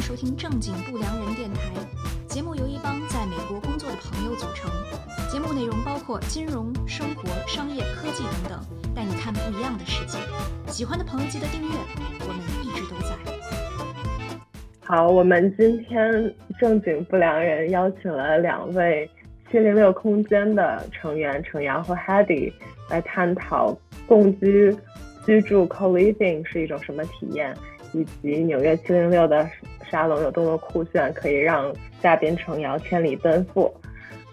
[0.00, 1.60] 收听正经不良人电台。
[2.26, 4.70] 节目由一帮在美国工作的朋友组成。
[5.30, 10.18] 节目内容包括金融、生活、商业、科技等等，带你看不一样的世界。
[10.68, 11.68] 喜欢的朋友记得订阅，
[12.20, 13.16] 我们一直都在。
[14.84, 19.08] 好，我们今天正经不良人邀请了两位
[19.50, 22.52] 七零六空间的成员程阳和 Hedy
[22.88, 23.76] 来探讨
[24.06, 24.74] 共居
[25.26, 27.54] 居住 co-living 是一种什么体验。
[27.92, 29.48] 以及纽约七零六的
[29.90, 33.72] 沙龙有多么酷炫，可以让嘉宾程瑶千里奔赴。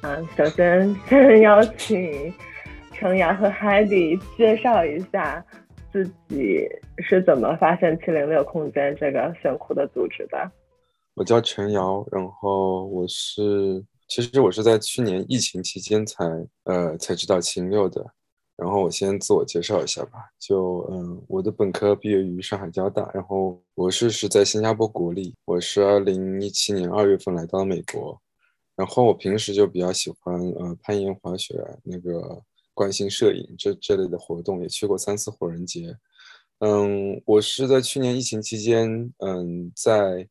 [0.02, 2.34] 嗯，首先 先邀请
[2.94, 5.44] 程瑶和 Heidi 介绍一下
[5.92, 6.68] 自己
[7.00, 10.52] 是怎么发现七零六空间这个炫酷的组织的。
[11.16, 16.26] 我叫陈瑶，然后我是其实我是在去年疫情期间才
[16.66, 18.06] 呃才知道七零六的。
[18.58, 25.36] 然后我先自我介绍一下吧，就嗯，我的本科毕业于上海交大，然后博士是在新加坡国立。
[25.44, 28.18] 我是二零一七年二月份来到美国，
[28.78, 31.54] 然后我平时就比较喜欢呃攀岩、滑雪，
[31.84, 32.42] 那个
[32.74, 35.94] 关心摄影这这类的活动，也去过三次火人节。
[36.60, 40.26] 嗯，我是在去年疫情期间，嗯，在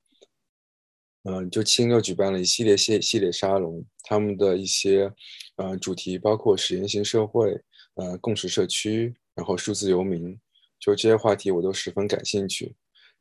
[1.25, 5.13] 嗯就七六举办了一系列系系列沙龙，他们的一些
[5.57, 7.61] 呃主题包括实验性社会。
[7.95, 10.39] 呃，共识社区，然后数字游民，
[10.81, 12.75] 就这些话题我都十分感兴趣。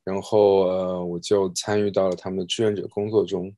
[0.03, 3.55] 然后呃，我就参与到了他们的志愿者工作中。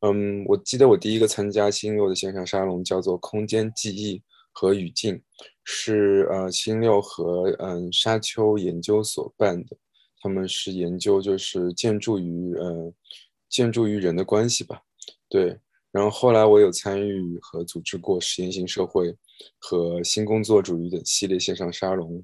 [0.00, 5.20] 嗯，我记得我第一个参加新六的线上沙龙叫做“空间记忆和语境”，
[5.64, 9.76] 是呃新六和嗯沙丘研究所办的。
[10.20, 12.92] 他们是研究就是建筑与呃
[13.48, 14.82] 建筑与人的关系吧。
[15.28, 15.58] 对。
[15.98, 19.12] 然后后来我有参与和组织过实验性社会。
[19.60, 22.20] 和新工作主义的系列线上沙龙，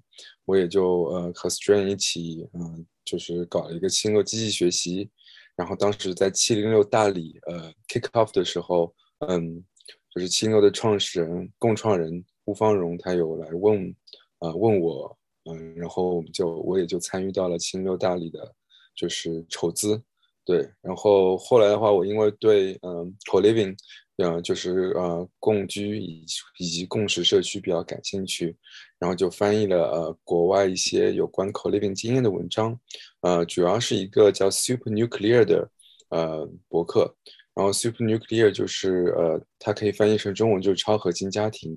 [0.46, 5.08] 我也就呃和 Strain 一起，嗯，就是搞了一个新的机器学习。
[5.54, 8.92] 然后当时在七零六大理呃 kick off 的时候，
[9.28, 9.64] 嗯，
[10.12, 13.94] 就是七零六的创始人、共创人吴方荣，他有来问，
[14.40, 18.52] 呃，问我，嗯，然后我们就我也就参与到了七零六大理的，
[18.96, 20.02] 就是筹资，
[20.44, 20.68] 对。
[20.82, 23.76] 然后后来的话，我因为对嗯 co living。
[24.16, 28.56] 嗯，就是呃，共居以及以及共识社区比较感兴趣，
[28.96, 32.78] 然后就翻译了呃国外一些有关 co-living 经验的文章，
[33.22, 35.68] 呃，主要是一个叫 Super Nuclear 的
[36.10, 37.12] 呃博客，
[37.56, 41.76] 然后 Super Nuclear 就是呃，它可以翻译成中文就是超合金家庭，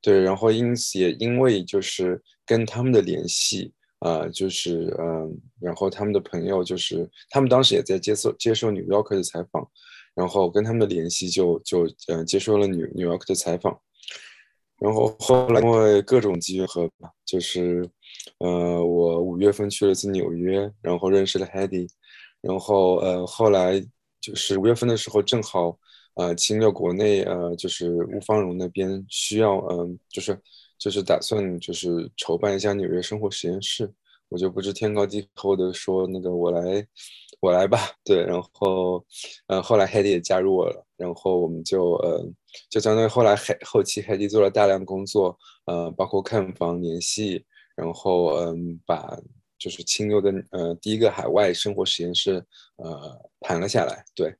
[0.00, 3.72] 对，然后因此也因为就是跟他们的联系，
[4.04, 9.68] 呃，就是嗯，然后他们的朋友就是他们当时也在接受接受 New York 的采访。
[10.16, 13.76] 然后跟他们的联系就就呃接受了纽纽约的采访，
[14.78, 16.88] 然后后来因为各种机缘和
[17.24, 17.84] 就是
[18.38, 18.48] 呃
[18.80, 21.88] 我五月份去了次纽约，然后认识了 Hedy，
[22.40, 23.84] 然后呃后来
[24.20, 25.76] 就是五月份的时候正好
[26.14, 30.40] 呃清六国内呃就是吴方荣那边需要嗯就是
[30.78, 33.92] 就是打算就是筹办一下纽约生活实验室，
[34.28, 36.86] 我就不知天高地厚的说那个我来。
[37.40, 39.04] 我来吧， 对，然后，
[39.48, 42.24] 呃，后来 Hedy 也加入我了，然后我们就，呃，
[42.70, 47.44] 就相当于后来后后期 Hedy 做了大量工作，呃，包括看房联系，
[47.76, 49.14] 然后，嗯，把
[49.58, 52.42] 就是清幽的，呃，第一个海外生活实验室，
[52.76, 54.34] 呃，盘了下来，对，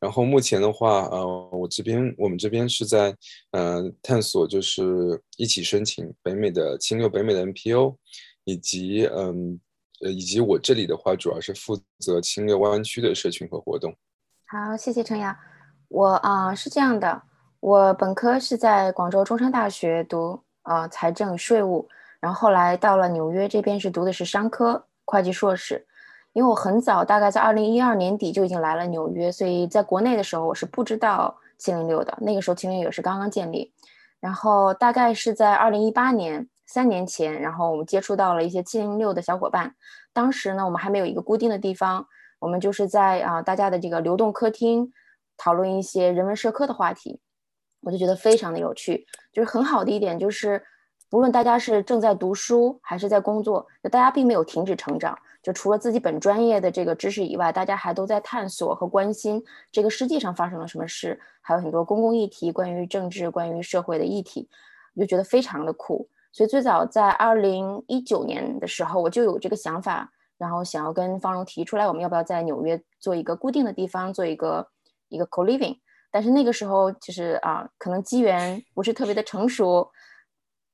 [0.00, 3.14] 然后目前的话，呃，我这边我们这边是在，
[3.52, 7.96] 呃，探索就是一起申请北美的清幽北美的 NPO，
[8.44, 9.60] 以及，嗯。
[10.00, 13.92] 呃，以及我这里的话，主要是负责青略湾区的社群和活动。
[14.46, 15.36] 好，谢谢陈阳。
[15.88, 17.20] 我啊是这样的，
[17.58, 21.88] 我本科是在广州中山大学读呃财政税务，
[22.20, 25.84] 然后后来到了纽约这边是读的是商科会计硕士。
[26.32, 32.16] 因为我很早，大概在二零一二年底就已经来了纽约，所以在国内的时候我是不知道七零六的。
[32.20, 33.72] 那个时候七零六也是刚刚建立，
[34.20, 36.48] 然后大概是在二零一八年。
[36.70, 39.74] 三年前，然后我们接触到了一些七零六的小伙伴。
[40.12, 42.06] 当时呢，我们还没有一个固定的地方，
[42.38, 44.92] 我们就是在啊大家的这个流动客厅
[45.38, 47.22] 讨论一些人文社科的话题。
[47.80, 50.62] 我就觉得非常的有趣，就是很好的一点就是，
[51.10, 55.18] 不论大家是正在读书还是在工作，就大家并没有停止成长。
[55.42, 64.48] 就除了自己本专业的这个知识以外，大家还都在探索和关心这个世界上发生了什么事，还有很多公共议题，关于政治、关于社会的议题，
[64.94, 66.08] 我就觉得非常的酷。
[66.32, 74.68] 所以最早在二零一九年的时候，我就有这个想法，然后想要跟方荣提出来，我们要不要在纽约做一个固定的地方，做一个
[75.08, 75.78] 一个 co living。
[76.10, 79.90] 但是那个时候其实啊，可能机缘不是特别的成熟，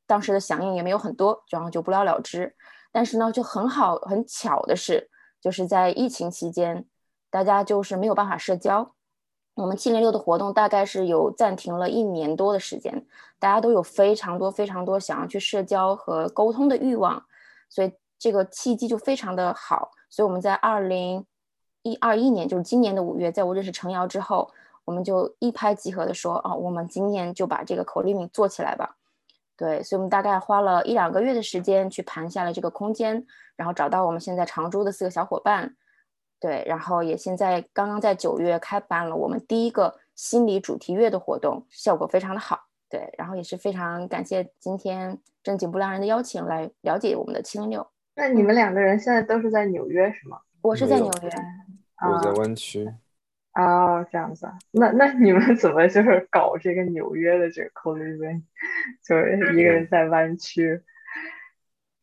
[0.07, 2.55] 当时的响应也没有很多，然后就不了了之。
[2.93, 5.11] 但是呢，就很好很巧的是，
[5.41, 6.87] 就是在疫情期间，
[7.31, 8.95] 大家就是没有办法社交。
[9.55, 13.07] 我们七零六的活动大概是有暂停了一年多的时间，
[13.39, 17.25] 大家都有非常多非常多想要去社交和沟通的欲望，
[17.69, 19.93] 所以这个契机就非常的好。
[20.11, 21.25] 所以我们在二零
[21.83, 24.51] 一二一年，就是今年的五月，在我认识程瑶之后，
[24.85, 28.97] 我们就一拍即合的说，啊，我们今年就把这个口令做起来吧。
[29.57, 33.25] 对，所以我们大概花了一两个月的时间去盘下了这个空间，
[33.57, 35.75] 然后找到我们现在常驻的四个小伙伴。
[36.41, 42.59] 对，然后也现在刚刚在九月开办了我们第一个心理主题月的活动，效果非常的好。
[42.91, 47.87] 对，然后也是非常感谢今天正经不良人的邀请来了解我们的七零六。
[48.17, 50.39] 那你们两个人现在都是在纽约是吗？
[50.61, 51.31] 我是在纽约，
[52.13, 52.93] 我在湾区。
[53.55, 54.59] 哦，这样子啊。
[54.73, 58.43] 那那你们怎么就是搞这个纽约的这个 co-living，
[59.07, 60.81] 就是一个人在湾区？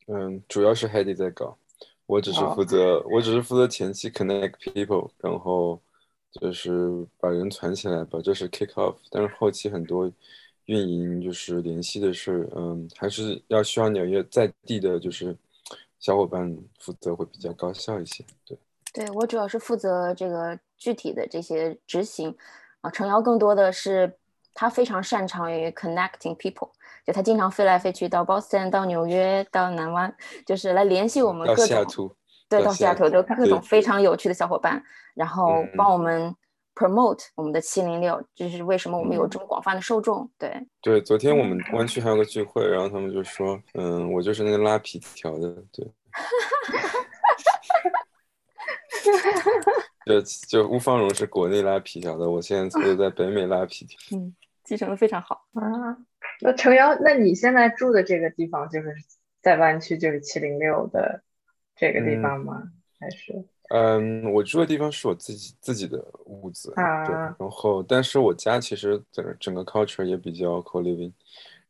[0.08, 1.58] 嗯，主要是 Hedy 在搞。
[2.08, 5.82] 我只是负责，我只是负责前期 connect people，然后
[6.32, 8.98] 就是把人攒起来，把这是 kick off。
[9.10, 10.12] 但是后期很多
[10.66, 15.34] 运营就是联系的事，嗯，还是要需要纽约在地的，就是
[16.00, 18.26] 小伙伴负责会比较高效一些。
[18.46, 18.58] 对，
[18.94, 22.36] 对我主要是负责这个具体的这些执行，
[22.82, 24.18] 啊，程瑶更多的是
[24.54, 26.70] 他非常擅长于 connecting people。
[27.04, 30.16] 就他经常飞来飞去到 Boston、到纽约、到南湾，
[30.46, 32.16] 就是来联系我们各种，
[32.48, 34.84] 对，到西雅图的各种非常有趣的小伙伴，
[35.16, 36.32] 然后帮我们
[36.76, 40.30] promote 我们的七零六，这是为什么我们有这么广泛的受众。
[40.38, 45.92] 对，对，昨天我们湾区还有个聚会，然后他们就说，嗯，我就是那个拉皮条的，对，
[50.06, 55.98] 就就乌芳荣是国内拉皮条的，我现在就在北美拉皮条， 嗯，继承的非常好啊。
[56.42, 58.94] 那程瑶，那你现在住的这个地方就是
[59.42, 61.22] 在湾区，就是七零六的
[61.76, 62.64] 这个地方吗？
[63.00, 63.44] 还是？
[63.74, 67.14] 嗯，我住的地方是我自己自己的屋子，对。
[67.14, 71.14] 然后，但是我家其实整整个 culture 也比较 co living。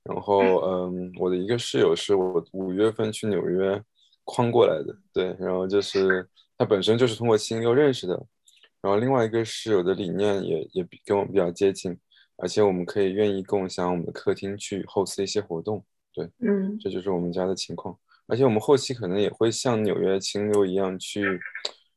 [0.03, 3.79] 然后，嗯，我的一个室友是我五月份去纽约
[4.25, 5.35] 诓过来的，对。
[5.39, 6.27] 然后就是
[6.61, 8.13] 他本身就是通过七零六认识的。
[8.81, 11.97] 然后另外一个室友的理念也也比跟我们比较接近。
[12.37, 17.97] 而且我们可以愿意共享我们的客厅去 host 一些活动，对，嗯，这就是我们家的情况。
[18.27, 21.39] 而且我们后期可能也会像纽约清流一样去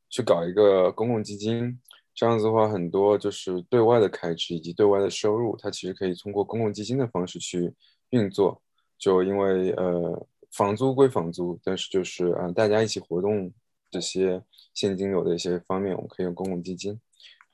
[0.08, 1.78] 去搞一个公共基金，
[2.14, 7.70] 这样子的话，很多就是对外的开支以及对外的收入，它其实可以通过公共基金的方式去
[8.10, 8.62] 运作。
[8.99, 13.52] 就因为呃，房租归房租，但是就是啊，大家一起活动
[13.90, 14.43] 这些
[14.74, 17.00] 现金流的一些方面，我们可以用公共基金。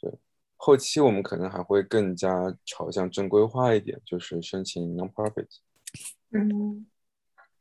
[0.00, 0.10] 对
[0.56, 5.46] 后期我们可能还会更加朝向正规化一点，就是申请 non-profit。
[6.32, 6.86] 嗯，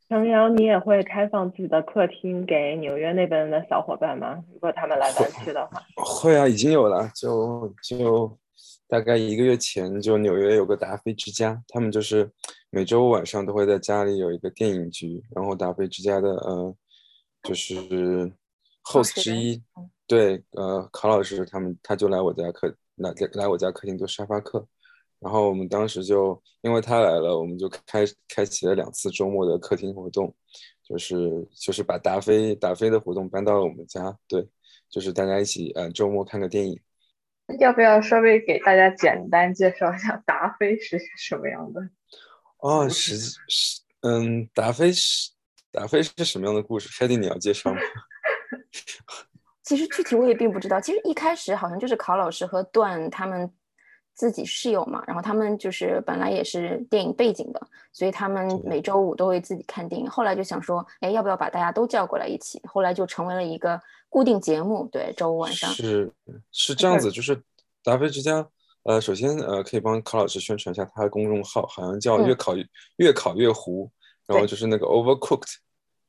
[0.08, 4.44] 程瑶，你也会开放自己的客厅给纽约那边的小伙伴吗？
[4.52, 8.38] 如果他们来湾区的话，会啊，已经有了，就就
[8.86, 12.30] 大概一个月前，就纽约有个达菲之家，他们就是
[12.70, 16.76] 每周晚上都会在家里有一个电影局，然后达菲之家的呃，
[17.42, 18.30] 就是
[18.84, 19.62] host 之一，
[20.06, 22.74] 对，呃，考老师他们他就来我家客。
[22.96, 24.62] 来来我家客厅做沙发客，
[25.20, 30.36] 然后我们当时就因为他来了，我们就开开启了两次周末的客厅活动，
[30.86, 34.46] 就是就是把达菲达菲的活动搬到了我们家，对，
[34.90, 36.78] 就是大家一起呃周末看个电影。
[37.58, 41.80] 要不要稍微给大家简单介绍一下达菲是什么样的？
[42.58, 45.30] 哦，实际是嗯，达菲是
[45.72, 47.80] 达菲是什么样的故事？？Hedy，，你要介绍吗？
[49.62, 50.80] 其实具体我也并不知道。
[50.80, 53.50] 其实一开始好像就是考老师和段他们
[54.14, 57.60] 自己室友嘛，然后他们就是本来也是电影背景的，
[57.92, 60.08] 所以他们每周五都会自己看电影。
[60.10, 62.60] 后来就想说，哎，要不要把大家都叫过来一起？
[62.64, 64.88] 后来就成为了一个固定节目。
[64.90, 66.12] 对，周五晚上是
[66.50, 67.40] 是这样子，就是
[67.84, 68.46] 达菲之家。
[68.82, 72.54] 呃，首先呃，可以帮考老师宣传一下他的公众号，好像叫越考
[72.96, 73.90] 越考越糊，
[74.26, 75.56] 然后就是那个 Overcooked，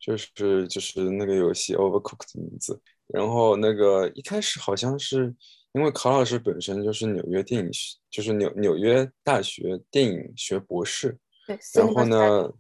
[0.02, 2.82] 就是就是那个游戏 Overcooked 的名字。
[3.08, 5.36] 然后那个一开始好像是
[5.74, 7.72] 因为考老师本身就是纽约电影，
[8.10, 11.18] 就是纽纽约大学电影学博士。
[11.46, 11.60] 对。
[11.74, 12.52] 然后呢，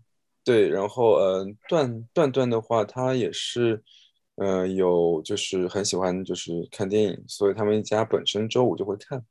[0.43, 3.81] 对，然后呃，段段段的话，他也是，
[4.35, 9.23] 呃，有就是很喜欢就是看电影，所以他们一家本身周五就会看，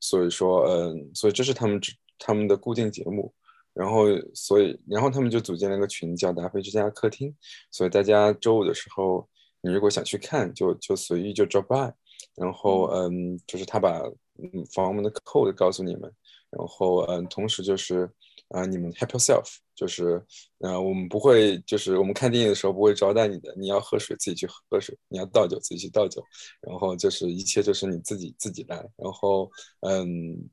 [0.00, 1.80] 所以说，嗯，所以这是他们
[2.18, 3.32] 他们的固定节目。
[3.76, 7.32] 然后，所以，然后他们就组建了一个群，叫达菲之家客厅，
[7.70, 9.28] 所以大家周五的时候。
[9.62, 11.92] 你如果想去看，就就随意就 drop by，
[12.36, 13.98] 然后嗯，就是他把
[14.38, 16.02] 嗯房门的 code 告诉你们，
[16.50, 18.08] 然后嗯，同时就是
[18.50, 20.24] 啊，你们 help yourself，就是
[20.58, 26.22] 呃，我们不会，就是我们看电影的时候不会招待你的，你要喝水自己去喝水，你要倒酒自己去倒酒，
[26.60, 30.48] 然后就是一切就是你自己自己来，然后嗯，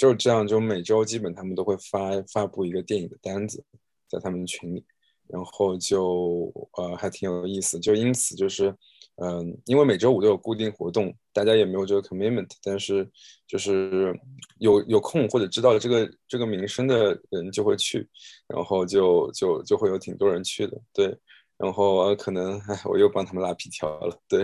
[0.00, 3.62] 就是这样，就每周基本他们都会发发布一个电影的单子
[4.08, 4.82] 在他们群里，
[5.28, 8.74] 然后就呃还挺有意思，就因此就是。
[9.22, 13.06] 嗯，因为每周五都有固定活动，大家也没有这个 commitment，但是
[13.46, 14.18] 就是
[14.60, 18.08] 有有空或者知道这个这个名声的人就会去，
[18.46, 21.14] 然后就就就会有挺多人去的，对，
[21.58, 24.42] 然后可能哎，我又帮他们拉皮条了，对，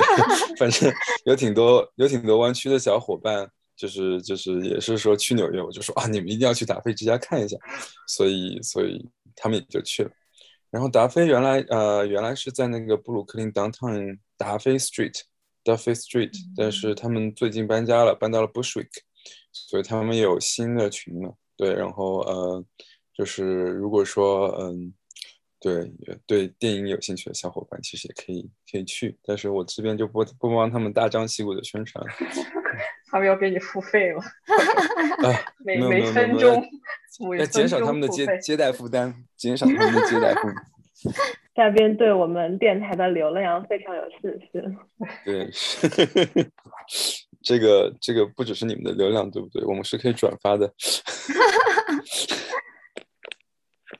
[0.60, 0.92] 反正
[1.24, 7.56] 有挺多有挺多湾区的小伙伴，就是就是也是说去纽约，我就说啊，你们一定要去达菲之家看一下，
[8.08, 10.10] 所以所以他们也就去了。
[10.68, 15.22] 然后达菲原来呃原来是在那个布鲁克林 downtown 达菲 street
[15.62, 18.90] 达菲 street，但是他们最近搬家了，搬到了 Bushwick，
[19.52, 21.34] 所以他们有新的群了。
[21.56, 22.64] 对，然后呃
[23.14, 24.92] 就是如果说嗯
[25.60, 25.90] 对
[26.26, 32.04] 对电影有兴趣的小伙伴，其实也可以可以去，但是我这边就不不帮他们大张旗鼓的宣传，
[33.10, 34.20] 他们要给你付费了，
[35.64, 36.64] 每每分钟。
[37.38, 40.54] 要减少他们的接接待负担，减少他们的接待负担。
[41.54, 44.62] 嘉宾对我们电台的流量非常有信心。
[45.24, 45.48] 对，
[47.42, 49.64] 这个这个不只是你们的流量，对不对？
[49.64, 50.72] 我们是可以转发的。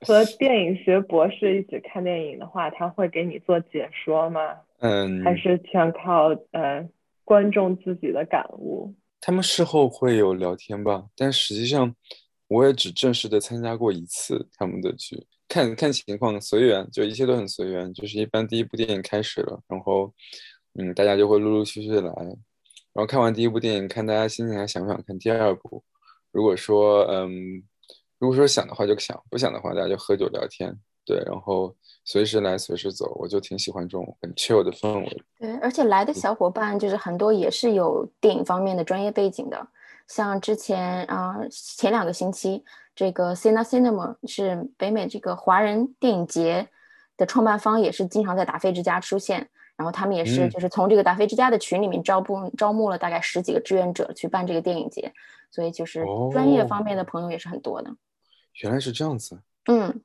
[0.07, 4.41] 和电影学博士一起看电影的话，他会给你做解说吗？
[4.79, 6.89] 嗯，还是全靠呃
[7.25, 8.95] 观众自己的感悟？
[9.21, 11.95] 他们事后会有聊天吧，但实际上。
[12.51, 17.93] 我也只正式的参加过一次他们的剧，看看情况随缘，就一切都很随缘。
[17.93, 20.11] 就是一般第一部电影开始了，然后，
[20.79, 22.35] 嗯，大家就会陆陆续续的来，然
[22.95, 25.85] 后看完第一部电影，看大家心情还想不想看第二部。
[26.33, 27.63] 如果说，嗯，
[28.19, 30.75] 如果说想的话就想，不想的话大家就喝酒聊天，
[31.09, 31.75] 对，然后
[32.05, 35.23] 随时来随时走，我就挺喜欢这种很 chill 的氛围。
[35.39, 39.67] 对，而且来的小伙伴就是很多也是有电影方面的专业背景的。
[40.07, 42.63] 像之前啊，前两个星期，
[42.95, 46.69] 这个 Cine Cinema 是北美这个华人电影节
[47.17, 49.49] 的创办方，也是经常在达菲之家出现。
[49.77, 55.11] 然后他们也是就是从这个达菲之家的群里面招募招募了大概十几个志愿者去办这个电影节，
[55.51, 57.91] 所以就是专业方面的朋友也是很多的。
[58.63, 59.41] 原来是这样子。
[59.67, 60.01] 嗯，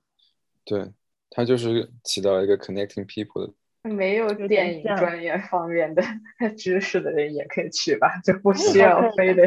[0.65, 0.91] 对，
[1.29, 3.53] 他就是起到一个 connecting people 的。
[3.89, 6.01] 没有电影专业方面的
[6.57, 9.43] 知识的人也可以去吧，就不需要非得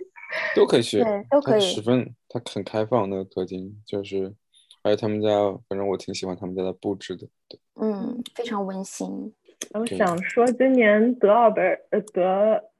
[0.56, 1.60] 都可以去，都可以。
[1.60, 4.32] 十分，他很开放那个客厅，就是
[4.82, 5.28] 而且他们家，
[5.68, 7.28] 反正我挺喜欢他们家的布置的。
[7.48, 9.34] 对，嗯，非常温馨。
[9.74, 12.70] 我想说，今年得奥本呃得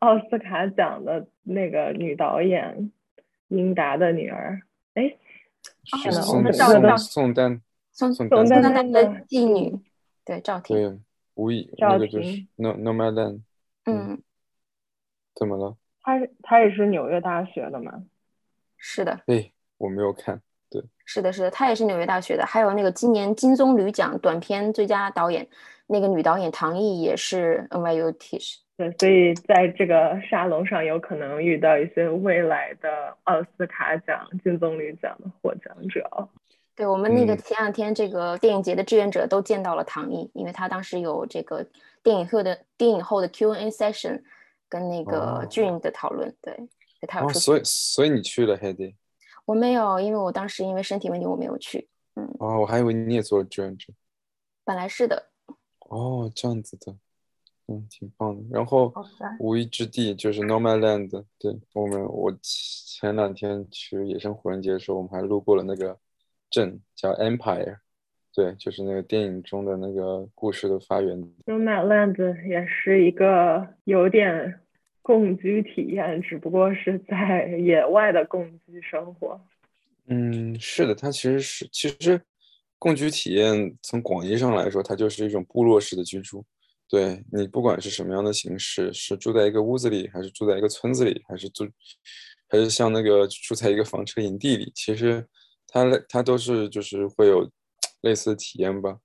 [0.00, 2.90] 奥斯卡奖的那个女导演
[3.48, 4.60] 英达的女儿，
[4.94, 5.16] 哎，
[5.86, 6.52] 宋宋
[6.98, 7.62] 宋丹
[7.92, 9.78] 宋宋丹的妓女。
[10.24, 10.98] 对赵婷，对
[11.34, 13.44] 无意那个就是 No No m a d a n
[13.84, 14.22] 嗯，
[15.34, 15.76] 怎么了？
[16.00, 18.04] 他他也是纽约大学的吗？
[18.78, 19.20] 是的。
[19.26, 20.40] 哎，我没有看。
[20.70, 22.46] 对，是的，是的，他也是纽约大学的。
[22.46, 25.46] 还有那个今年金棕榈奖短片最佳导演，
[25.86, 28.63] 那个女导演唐艺也是 NYU Tisch。
[28.76, 36.28] 对，所以在这个沙龙上有可能遇到一些未来的奥斯卡奖、金棕榈奖的获奖者。
[36.74, 41.64] 对我们那个前两天这个电影节的志愿者都见到了唐毅，因为他当时有这个
[42.02, 44.20] 电影后的电影后的 Q&A session，
[44.68, 46.34] 跟那个俊的讨论。
[46.42, 46.68] 对，
[47.06, 47.38] 他有出。
[47.38, 48.96] 所以所以你去了 Hedy？
[49.44, 51.88] 我没有，因为我当时因为身体问题我没有去。
[52.16, 52.28] 嗯。
[52.40, 53.92] 哦，我还以为你也做了志愿者。
[54.64, 55.30] 本来是的。
[55.78, 56.96] 哦，这样子的，
[57.68, 58.42] 嗯，挺棒的。
[58.50, 58.92] 然后
[59.38, 65.98] 无一之地就是 Nomadland，对我们我前两天去野生火人节的时候，我们还路过了那个。
[66.50, 67.78] 镇叫 Empire，
[68.32, 71.20] 对，就是那个电影中的那个故事的发源。
[71.46, 74.60] Nomadland 也是一个有点
[75.02, 79.40] 共居体验，只不过是在野外的共居生活。
[80.06, 82.20] 嗯，是的，它其实是其实
[82.78, 86.44] 共居体验从广义上来说，它就是一种部落式的居住。
[86.88, 91.66] 对你不管是什么样的形式，是住在一个屋子里，还是住在一个村子里，还是住，
[92.48, 95.26] 还是像那个住在一个房车营地里，其实。
[95.66, 97.50] 它它都是就是会有
[98.02, 98.96] 类似的体验吧，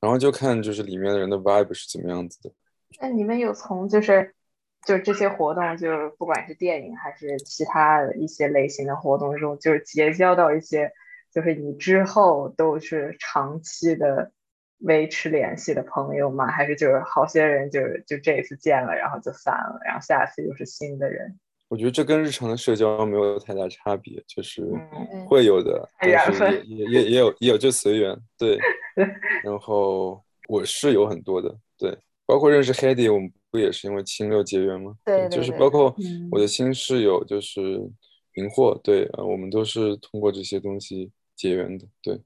[0.00, 2.50] 然后就看就是里面的人的 vibe 是怎么样子的。
[2.98, 4.34] 那你们有从就是
[4.86, 10.90] 就这些活动，就是不管是电影还是其他一些类型的活动中，就是结交到一些
[11.30, 14.32] 就是你之后都是长期的
[14.84, 16.46] 维持联系的朋友吗？
[16.46, 21.38] 还是就是好些人就就这一次见了，然后就散了，然后下次又是新的人？
[21.68, 28.58] 我觉得这跟日常的社交没有太大差别，就是嗯，会有的，看缘但是分也也也也有也有就随缘，对。
[29.42, 34.94] 然后我是有很多的，对，包括认识 Hedy，我们不也是因为清六结缘吗？
[35.04, 37.60] 对对就是包括嗯我的新室友就是
[38.34, 42.20] 明惑，对，呃，我们都是通过这些东西结缘的，对。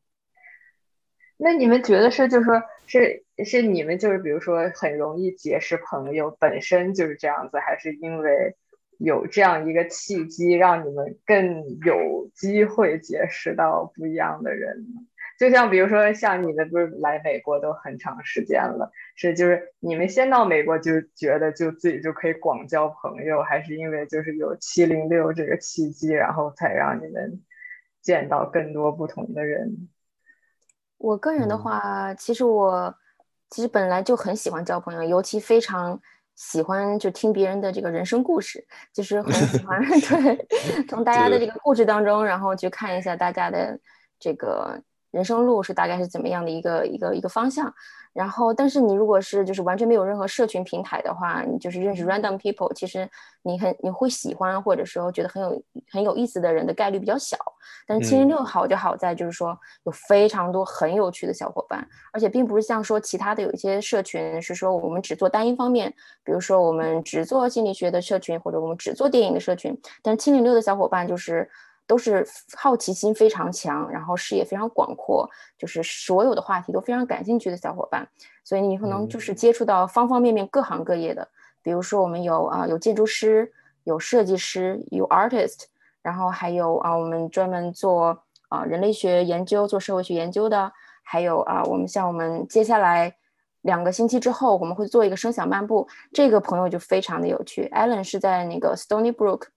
[1.41, 8.57] 那你们觉得是，就是说是是你们就是比如说很容易结识朋友，本身就是这样子，还是因为
[8.99, 14.85] 有这样一个契机，让你们更有机会结识到不一样的人？
[15.39, 27.41] 就像比如说像你们不是来美国都很长时间了，是就是你们先到美国就觉得就自己就可以广交朋友，还是因为就是有七零六这个契机，然后才让你们
[28.03, 29.89] 见到更多不同的人？
[30.99, 31.59] 我个人的嗯。
[31.59, 32.95] 话，其实我
[33.51, 35.99] 其实本来就很喜欢交朋友，尤其非常
[36.37, 43.79] 喜欢就听别人的这个人生故事，就是很喜欢 对 从大家的这个故事当中，然后去看一下大家的
[44.19, 47.73] 这个人生路是大概是怎么样的一个一个一个方向。
[48.15, 53.09] 然后，但是你如果是就是完全没有任何社群平台的话，你就是认识 random people，其实
[53.43, 55.63] 你很你会喜欢或者说觉得很有
[55.93, 57.37] 很有意思的人的概率比较小。
[57.87, 69.79] 但是七零六好就好在就是说有非常多很有趣的小伙伴，而且并不是像说其他的有一些社群是说我们只做单一方面，比如说我们只做心理学的社群，或者我们只做电影的社群。
[70.03, 71.49] 但是七零六的小伙伴就是
[71.89, 75.29] 都是好奇心非常强，然后视野非常广阔，
[75.59, 78.09] 就是所有的话题都非常感兴趣的小伙伴。
[78.45, 81.27] 所以你可能就是接触到方方面面各行各业的，
[81.63, 83.51] 比如说我们有啊、有建筑师，
[83.83, 85.65] 有设计师，有 artist。
[86.01, 88.17] 然后还有啊，我们专门做
[88.49, 93.15] 啊人类学研究、做社会学研究的，还有啊，我们像我们接下来
[93.63, 97.69] 两个星期之后，我们会做一个声响漫步，这个朋友就非常的有趣。
[97.75, 99.49] Allen 是在那个 Stony Brook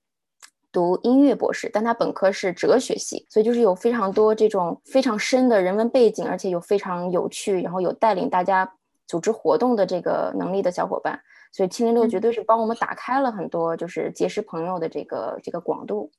[0.72, 8.72] 读音乐博士，但他本科是哲学系，所以就是有非常多这种非常深的人文背景，而且有非常有趣，然后有带领大家
[9.08, 11.20] 组织活动的这个能力的小伙伴。
[11.53, 16.10] 所以七零六绝对是帮我们打开了很多，就是结识朋友的这个这个广度。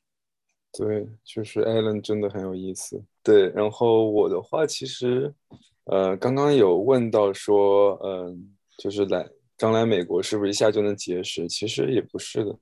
[0.72, 3.02] 对，就是 Alan 真的很有意思。
[3.22, 5.32] 对，然后我的话，其实，
[5.84, 11.48] 呃，刚刚有问到说，嗯、就是来刚来美国是不是一下就能结识？
[11.48, 12.54] 其实也不是的，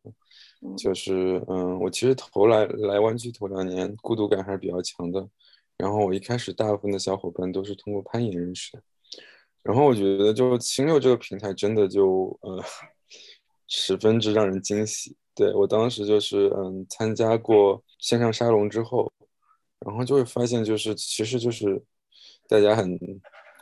[0.76, 5.26] 就是，嗯，我其实头来来湾区头两年，孤独感还是比较强的。
[5.76, 8.82] 然后我一开始大部分的小伙伴都是通过攀岩认识的。
[9.62, 12.62] 然后我觉得就青六这个平台真的就呃
[13.66, 15.16] 十分之让人惊喜。
[15.34, 19.10] 对我当时就是嗯参加过线上沙龙之后，
[19.78, 21.82] 然后就会发现就是其实就是
[22.46, 22.98] 大家很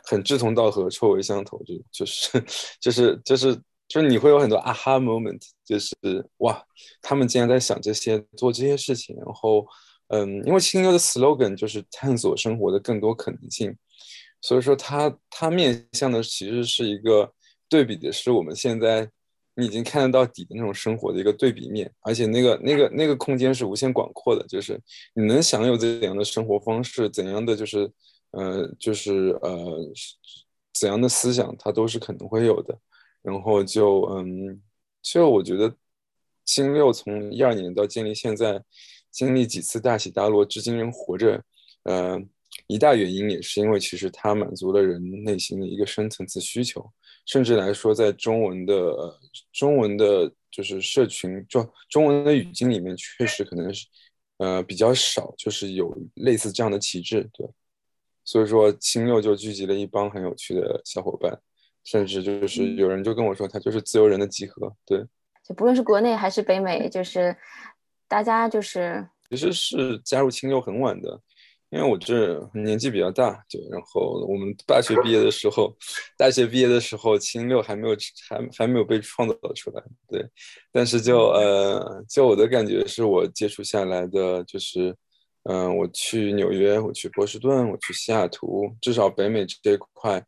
[0.03, 2.43] 很志同道合、臭味相投，就 就是
[2.81, 3.57] 就是就是
[3.89, 5.93] 就是你会有很多 aha moment，就是
[6.37, 6.63] 哇，
[7.01, 9.65] 他们竟然在想这些做这些事情，然后
[10.09, 13.75] 嗯，因为青牛的 slogan 就是探索生活的更多可能性。
[14.41, 17.33] 所以说它它面向的其实是一个
[17.67, 19.09] 对比的是我们现在
[19.55, 24.79] 你已经看得到底的那种生活的一个对比面，而且那个那个那个空间是无限广阔的，就是
[25.15, 27.91] 你能享有怎样的生活方式，怎样的就是
[28.31, 29.77] 呃就是呃
[30.73, 32.77] 怎样的思想，它都是可能会有的。
[33.21, 34.61] 然后就嗯，
[35.01, 35.75] 就我觉得
[36.45, 38.63] 金六从一二年到建立现在，
[39.11, 41.43] 经历几次大起大落，至今仍活着，
[41.83, 42.21] 呃。
[42.67, 46.83] 一大原因也是因为，其实它满足了人内心的一个深层次需求，
[47.25, 49.17] 甚至来说，在中文的
[49.53, 53.87] 中文的，就是社群就中文的语境里面，确实可能是
[54.37, 57.47] 呃比较少，就是有类似这样的旗帜，对。
[58.25, 61.39] 所以说，青六就聚集了一帮很有趣的小伙伴，
[61.83, 65.03] 甚至就是有人就跟我说，他就是自由人的集合，对。
[65.47, 67.35] 就不论是国内还是北美，就是
[68.07, 71.19] 大家就是其实是加入青六很晚的。
[71.71, 75.71] 因为我这年纪比较大，就然后我们大学毕业的时候，
[76.17, 77.95] 大学毕业的时候，青六还没有
[78.27, 80.27] 还还没有被创造出来，对。
[80.71, 84.89] 但是就呃，就我的感觉是我接触下来的，就是
[85.43, 90.25] 嗯、呃，我去纽约，我去波士顿，我去西雅图，至少北美这一块，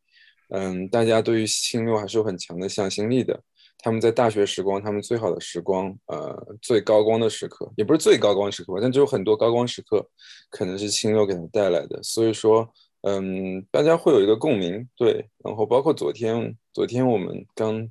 [0.51, 3.41] 嗯，大家对于青六还是有很强的向心力的。
[3.83, 10.07] 他们在大学时光，他们最好的时光，呃，最高光的时刻，也不是最高光时刻吧，但就有很多高光时刻，
[10.51, 11.99] 可能是青六给他带来的。
[12.03, 15.27] 所以说，嗯，大家会有一个共鸣，对。
[15.43, 17.89] 然后包括昨天，昨天我们刚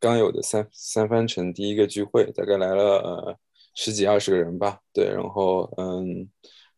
[0.00, 3.36] 刚有的三三番城第一个聚会，大概来了呃
[3.76, 5.04] 十几二十个人吧，对。
[5.04, 6.28] 然后嗯，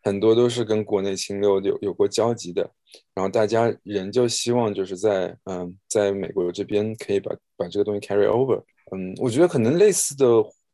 [0.02, 2.70] 很多都是跟国内青流有有过交集的。
[3.14, 8.62] 然后大家人就希望就是在嗯，在美国这边可以把把这个东西 carry over。
[8.92, 10.26] 嗯，我觉得可能类似的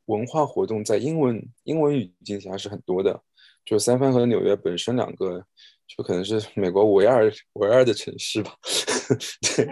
[0.07, 3.21] 文化活动在英文英文语境下是很多的，
[3.65, 5.45] 就三藩和纽约本身两个
[5.87, 8.55] 就可能是美国唯二唯二的城市吧，
[9.55, 9.67] 对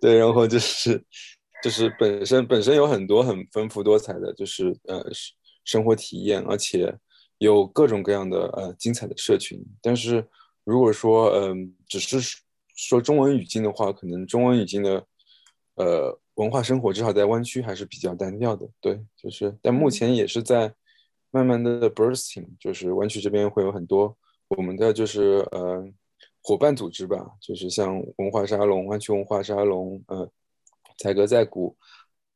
[0.00, 1.04] 对，然后就是
[1.62, 5.04] 就是本身本身有很多很丰富多彩的，就是呃
[5.64, 6.96] 生活体验，而且
[7.38, 9.62] 有各种各样的呃精彩的社群。
[9.80, 10.26] 但是
[10.64, 12.18] 如果说嗯只是
[12.74, 15.06] 说中文语境的话，可能中文语境的
[15.74, 16.20] 呃。
[16.36, 20.70] 文化生活至少在湾区还是比较单调的，对，就是，但目前也是在
[21.30, 24.14] 慢慢的 bursting，就是湾区这边会有很多
[24.48, 25.82] 我们的就是呃
[26.42, 30.30] 伙伴组织吧，就是像文化沙龙、湾区文化沙龙，呃，
[30.98, 31.74] 采格在谷，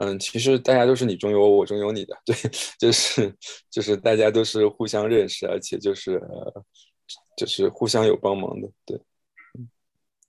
[0.00, 2.34] 嗯，其实大家都是你中有我，我中有你的，对，
[2.78, 3.34] 就是
[3.70, 6.64] 就是大家都是互相认识，而且就是呃
[7.36, 9.00] 就是互相有帮忙的，对。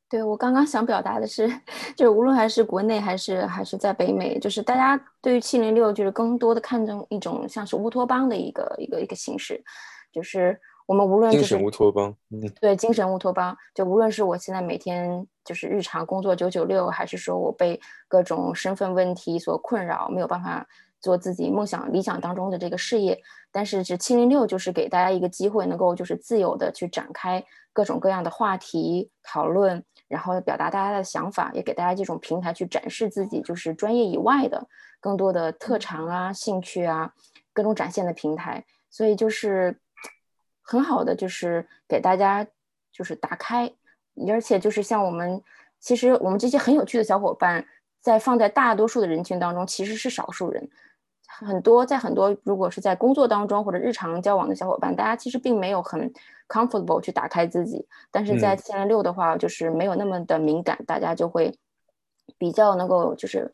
[0.10, 1.48] 对我刚刚想表达的是，
[1.96, 9.64] 就是无论还是国内还是还是在北美，就是大家对于七零六就是更多的看重一种像是乌托邦的一个一个一个形式，
[10.12, 10.60] 就是
[10.92, 20.68] 我们无论精神乌托邦，嗯，对精神乌托邦，就无论是我现在每天就是日常工作九九六，还是说我被各种身份问题所困扰，没有办法
[21.00, 23.18] 做自己梦想理想当中的这个事业，
[23.54, 29.82] 但是这七零六就是给大家一个机会，能够就是自由的去展开各种各样的话题讨论。
[30.10, 34.68] 然后表达大家的想法，也给大家这种平台去展示自己，就是专业以外的
[35.00, 37.14] 更多的特长啊、兴趣啊，
[37.54, 38.66] 各种展现的平台。
[38.90, 39.80] 所以就是
[40.62, 42.46] 很好的，就是给大家
[42.92, 43.72] 就是打开，
[44.30, 45.42] 而且就是像我们，
[45.80, 47.66] 其实我们这些很有趣的小伙伴，
[48.02, 50.70] 在放在大多数的人群当中，其实是少数人。
[51.28, 56.12] 很多在很多，如果是在工作当中或者日常交往的小伙伴，大家其实并没有很
[56.48, 61.58] comfortable 去打开自己，但是在千零六的话，就是没有那么的敏感，大家就会
[62.38, 63.52] 比较能够就是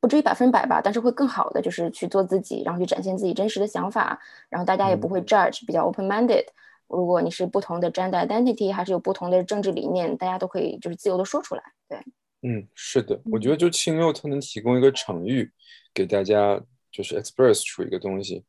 [0.00, 6.46] 不至于百分百吧，但是会更好的就是去做自己，然后去展现自己真实的想法，然后大家也不会 judge，比较 open minded。
[6.86, 11.62] 如果你是不同的 gender identity，还是有不同的政治理念，大家都可以就是自由的说出来。
[11.88, 11.98] 对，
[12.42, 15.50] 嗯，是的，我觉得就七零六它能提供一个场域
[15.92, 16.60] 给大家。
[16.90, 18.42] 就是 express 出一个东西，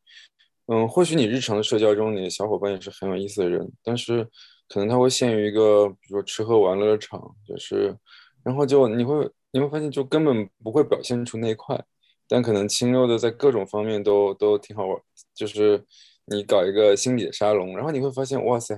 [0.67, 4.23] 嗯，或许你日常的社交中，你的小伙伴也是很有意思的人，但是
[4.69, 7.95] 可能他会限于一个，比如说吃喝玩乐的场，就是，
[8.41, 11.79] 然后就你会你会发现就根本不会表现出那一块，
[12.27, 15.01] 但可能清六的在各种方面都都挺好玩，
[15.33, 15.83] 就是
[16.25, 18.75] 你搞一个心理的沙龙，然后你会发现，哇塞，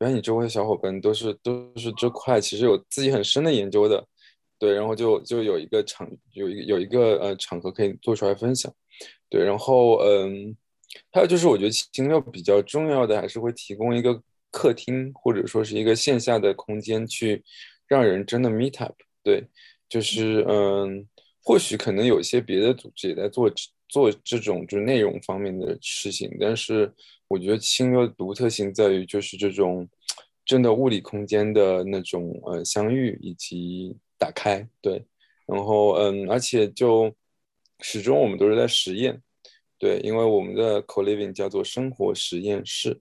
[0.00, 4.06] 原来你周围的小伙伴都是都是这块其实有自己很深的研究的，
[4.58, 8.72] 对，然后就就有一个场有一有一个呃场合可以做出来分享。
[9.28, 10.56] 对，然后嗯，
[11.10, 17.42] 还有就是，我觉得清六比较重要的还是会提供一个客厅，或者说是一个线下的空间，去
[17.88, 18.94] 让人真的 meet up。
[19.24, 19.44] 对，
[19.94, 21.06] 就是嗯，
[21.44, 23.48] 或许可能有一些别的组织也在做
[23.88, 26.92] 做这种就是内容方面的事情，但是
[27.28, 29.88] 我觉得清六的独特性在于就是这种
[30.44, 34.68] 真的物理空间的那种呃相遇以及打开。
[34.80, 35.04] 对，
[35.46, 37.14] 然后嗯，而且就。
[37.80, 39.20] 始终我们都是在实验，
[39.78, 42.98] 对，因为我们的 co-living 叫做生活实验室，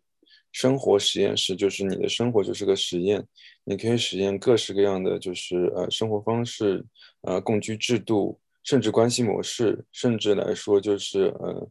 [0.51, 3.25] 生活实验室就是你的生活就是个实验，
[3.63, 6.86] 你可以实验各式各样的就是呃生活方式，
[7.21, 11.69] 呃共居制度，甚至关系模式，甚至来说就是呃，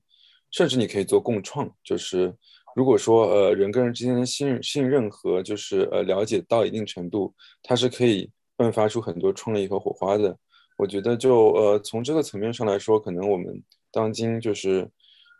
[0.51, 2.35] 甚至你可以做共创，就是
[2.75, 10.37] 如果说呃人跟人之间的信信任和就是呃了解到一定程度，它是可以迸发出很多创意和火花的。
[10.79, 14.89] 我觉得，就呃，从这个层面上来说，可能我们当今就是，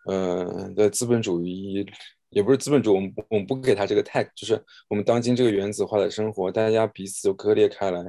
[0.07, 1.85] 呃，在资本主义，
[2.33, 8.05] 也不是资本主义，我们我们不给他这个 tag，就是我们当今这个原子化的生活，大家彼此都割裂开来，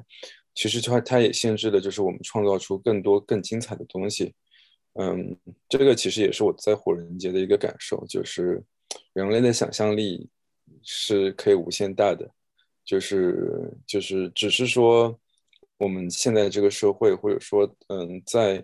[0.55, 4.33] 其实它它也限制了，就是我们创造出更多更精彩的东西。
[4.93, 5.37] 嗯，
[5.69, 8.63] 这个其实也是我在火人节的一个感受，就是
[9.13, 10.29] 人类的想象力
[10.81, 12.29] 是可以无限大的，
[12.83, 15.17] 就是就是只是说。
[15.79, 18.63] 我们现在这个社会，或者说，嗯，在，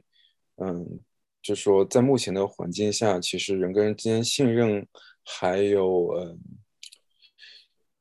[0.57, 0.99] 嗯，
[1.41, 4.87] 就说在目前的环境下，其实人跟人之间信任，
[5.29, 6.39] 还有，嗯，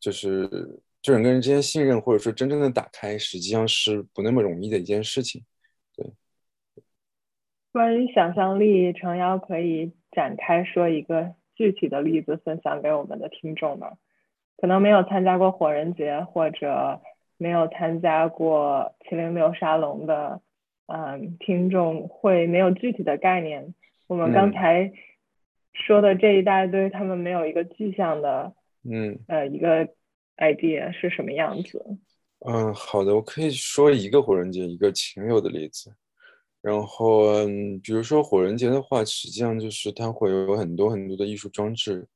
[0.00, 0.48] 就是
[1.02, 5.44] 就人跟人之间信任，或者说真正的打开，实际上是不那么容易的一件事情。
[5.94, 6.06] 对。
[7.70, 13.92] 关于想象力，程瑶可以展开说一个具体的例子，分享给我们的听众吗？
[14.56, 17.00] 可能没有参加过火人节，或者。
[17.40, 20.40] 没有参加过七零六沙龙的，
[20.86, 23.76] 嗯，听众会没有具体的概念。
[24.08, 24.92] 我们刚才
[25.86, 28.52] 说的这一大堆，他们没有一个具象的，
[28.90, 29.88] 嗯，呃，一个
[30.36, 31.84] idea 是什么样子？
[32.40, 35.92] 嗯，好的，我可以说一个火人节，一个情友的例子。
[36.60, 42.06] 然后嗯，比如说火人节的话，实际上就是它会有很多很多的艺术装置，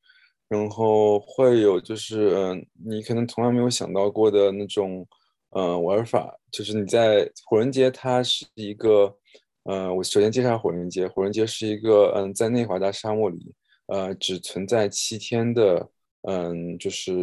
[0.47, 5.07] 然后会有就是嗯，你可能从来没有想到过的那种
[5.49, 9.17] 呃玩法，就是你在火人节，它是一个。
[9.63, 11.07] 呃，我首先介绍火人节。
[11.07, 13.53] 火人节是一个，嗯，在内华达沙漠里，
[13.85, 15.89] 呃，只存在七天的，
[16.23, 17.13] 嗯，就是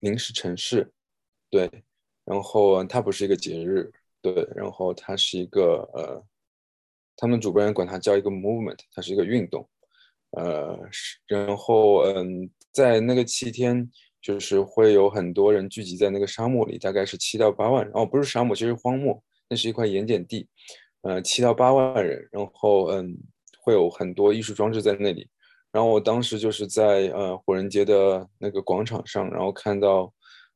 [0.00, 0.90] 临时城市，
[1.50, 1.70] 对。
[2.24, 4.32] 然后它不是一个节日，对。
[4.56, 6.24] 然后它是一个，呃，
[7.16, 9.68] 他们主办人管它叫一个 movement，它是一个运动，
[10.30, 10.76] 呃，
[11.28, 13.88] 然后，嗯，在那个七天，
[14.20, 17.88] 就是会有很多人聚集在那个沙漠里，大概是七到八万。
[17.94, 20.48] 哦，不是沙漠，其实荒漠，那是一块盐碱地。
[21.04, 23.14] 呃，七到八万人，然后嗯，
[23.60, 25.28] 会有很多艺术装置在那里。
[25.70, 30.10] 然后我当时就是在呃火人节的那个广场上，然后看到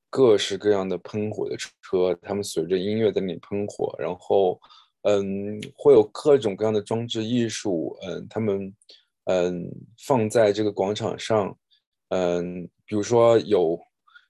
[0.08, 4.58] 各式各样的喷火的车，他们随着音乐在那里喷火，然后
[5.02, 8.74] 嗯，会有各种各样的装置艺术，嗯，他们
[9.24, 9.68] 嗯
[10.06, 11.54] 放在这个广场上，
[12.08, 13.78] 嗯，比如说有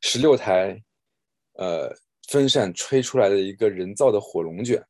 [0.01, 0.83] 十六台
[1.59, 1.95] 呃
[2.29, 4.83] 风扇吹出来的一个人造的火龙卷。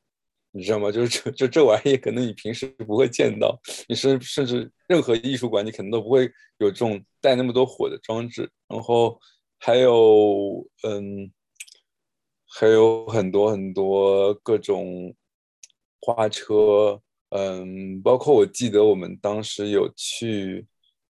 [0.50, 0.90] 你知道吗？
[0.90, 3.58] 就是这就这玩意，可能你平时不会见到，
[3.88, 6.24] 你甚甚至任何艺术馆，你可能都不会
[6.58, 8.50] 有这种带那么多火的装置。
[8.66, 9.20] 然后
[9.58, 11.30] 还有，嗯，
[12.46, 15.14] 还有很多很多各种
[16.00, 20.66] 花车，嗯，包括我记得我们当时有去，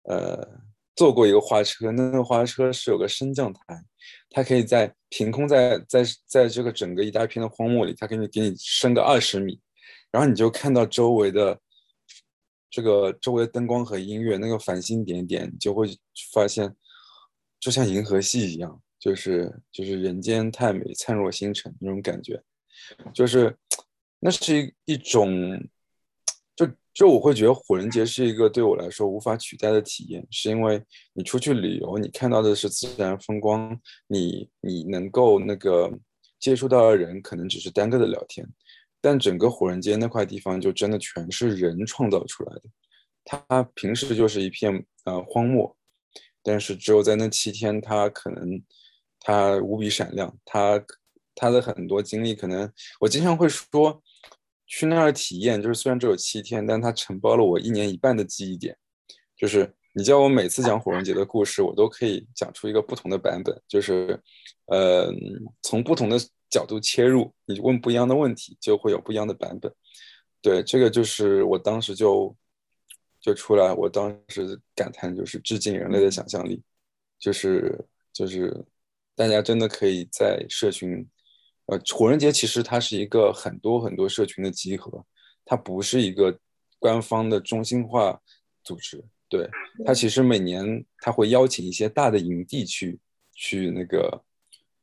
[0.03, 0.47] 呃，
[0.95, 3.83] 坐过一个花车，那个花车是有个升降台。
[4.35, 9.57] 它可以在凭空在在在这个整个一大片的荒漠里，它给你给你升个二十米，
[10.11, 11.57] 然后你就看到周围的
[12.69, 15.87] 这个周围的灯光和音乐那个繁星点点，就会
[16.33, 16.75] 发现
[17.61, 22.43] 就像银河系一样，就是就是人间太美，灿若星辰那种感觉，
[23.13, 23.57] 就是
[24.19, 25.65] 那是一一种。
[26.95, 30.81] 就我会觉得火人节是一个对我来说无法取代的体验，是因为
[31.11, 33.77] 你出去旅游，你看到的是自然风光，
[34.07, 35.91] 你你能够那个
[36.39, 38.47] 接触到的人可能只是单个的聊天，
[39.01, 42.61] 但整个火人节那块地方就真的全是人创造出来的，
[43.25, 45.75] 它平时就是一片呃荒漠，
[46.41, 48.63] 但是只有在那七天，它可能
[49.19, 50.81] 它无比闪亮，它
[51.35, 54.01] 它的很多经历可能我经常会说。
[54.67, 58.75] 去那儿体验，就是虽然只有七天，但它承包了我一年一半的记忆点。
[59.37, 63.55] 就是你叫我每次讲火人节的故事，我都可以讲出一个不同的版本。
[63.67, 64.19] 就是，
[64.65, 65.13] 呃，
[65.61, 66.17] 从不同的
[66.49, 69.71] 角度切入，你问不一样的问题，就会有不一样的版本。
[70.41, 72.35] 对，这个就是我当时就
[73.19, 76.63] 就出来，我当时感叹就是致敬人类的想象力，
[77.19, 78.65] 就是就是
[79.15, 81.07] 大家真的可以在社群。
[81.67, 85.03] 呃，火人节其实它是一个很多很多社群的集合，
[85.43, 86.37] 它不是一个
[86.77, 88.21] 官方的中心化
[88.63, 89.03] 组织。
[89.27, 89.49] 对，
[89.83, 92.99] 它其实每年它会邀请一些大的营地去
[93.33, 94.23] 去那个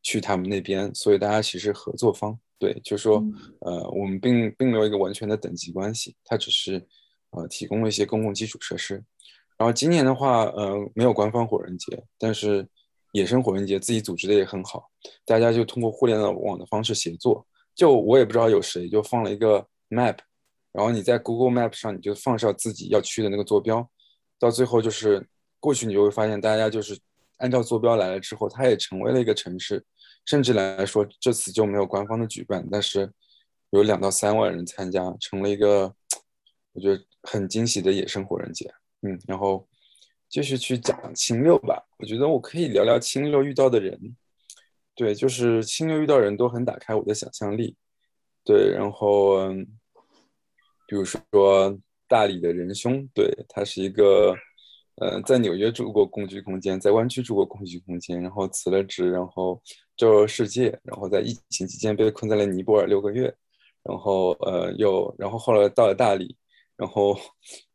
[0.03, 2.37] 去他们那边，所以大家其实合作方。
[2.59, 3.25] 对，就说
[3.61, 6.85] 呃，我们并并没有一个完全的等级关系，它只是
[7.31, 8.95] 呃提供了一些公共基础设施。
[9.57, 12.69] 然后今年的话，呃，没有官方火人节，但是。
[13.13, 14.91] 野生火人节自己组织的也很好，
[15.25, 17.47] 大家就通过互联网的方式协作。
[17.75, 20.19] 就我也不知道有谁就放了一个 map，
[20.73, 23.89] 然后你在 Google Map 上你就放上自己要去的那个坐标，
[24.39, 25.27] 到最后就是
[25.61, 26.99] 过去你就会发现大家就是
[27.39, 29.85] 按照坐标来了之后，它也成为了一个城市。
[30.27, 33.11] 甚至来说这次就没有官方的举办，但是
[33.71, 35.95] 有两到三万人参加，成了一个
[36.73, 38.73] 我觉得很惊喜的野生火人节。
[39.03, 39.67] 嗯，然后。
[40.33, 44.17] 继续去讲清六吧，我觉得我可以聊聊清六遇到的人，
[44.95, 47.77] 对，就是清六遇到人都很打开我的想象力，
[48.43, 49.47] 对，然后，
[50.89, 54.35] 比如说大理的仁兄，对他是一个，
[54.95, 59.63] 呃，在纽约住过共居空间，在湾区住过共居空间，然后辞了职，然后
[59.99, 63.25] 周游世界，然后在疫情期间被困在了尼泊尔六个月，
[63.83, 66.39] 然后呃又，然后后来到了大理，
[66.75, 67.15] 然后。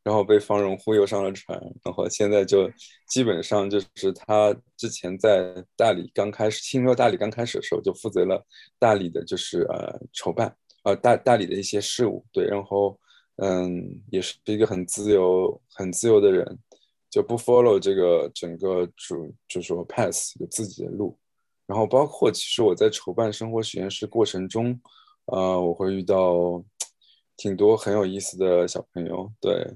[0.08, 2.72] 然后被方荣忽悠上了船，然后现在就
[3.10, 8.42] 基本上就是他之前在大理刚开始，清热大理刚开始的时候就负责了
[8.80, 12.98] 大理的，就是呃筹办，呃大大理的一些事务，对，然后
[13.36, 16.58] 嗯也是一个很自由很自由的人，
[17.10, 21.20] 就不 follow 这个整个主就说 pass 有自己的路，
[21.66, 24.80] 然后包括其实我在筹办生活实验室过程中，
[25.26, 26.64] 呃我会遇到
[27.36, 29.68] 挺多很有意思的小朋友，对。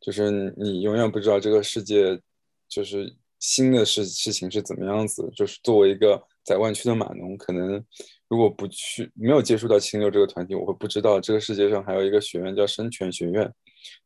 [0.00, 2.20] 就是你永远不知道这个世界，
[2.68, 5.30] 就是新的事事情是怎么样子。
[5.34, 7.84] 就是作为一个在湾区的码农，可能
[8.28, 13.52] 如果不去没有接触到清流这个团体，我会不知道这个世界上还有一个学院叫深泉学院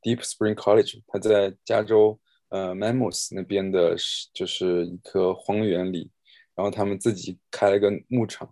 [0.02, 3.96] （Deep Spring College），它在加州呃 Mammoth 那边的，
[4.32, 6.10] 就是一棵荒原里，
[6.54, 8.48] 然后他们自己开了一个牧场。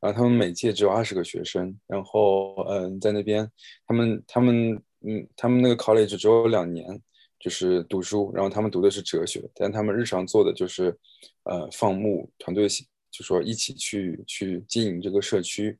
[0.00, 3.50] 然后他们每届只有二十个学生，然后嗯，在那边，
[3.86, 7.00] 他们他们嗯，他们那个 college 只有两年，
[7.38, 10.96] 就是读书，然后他们读的是哲学，但他们日常做的就是
[11.44, 12.66] 呃放牧团队，
[13.10, 15.78] 就说一起去去经营这个社区，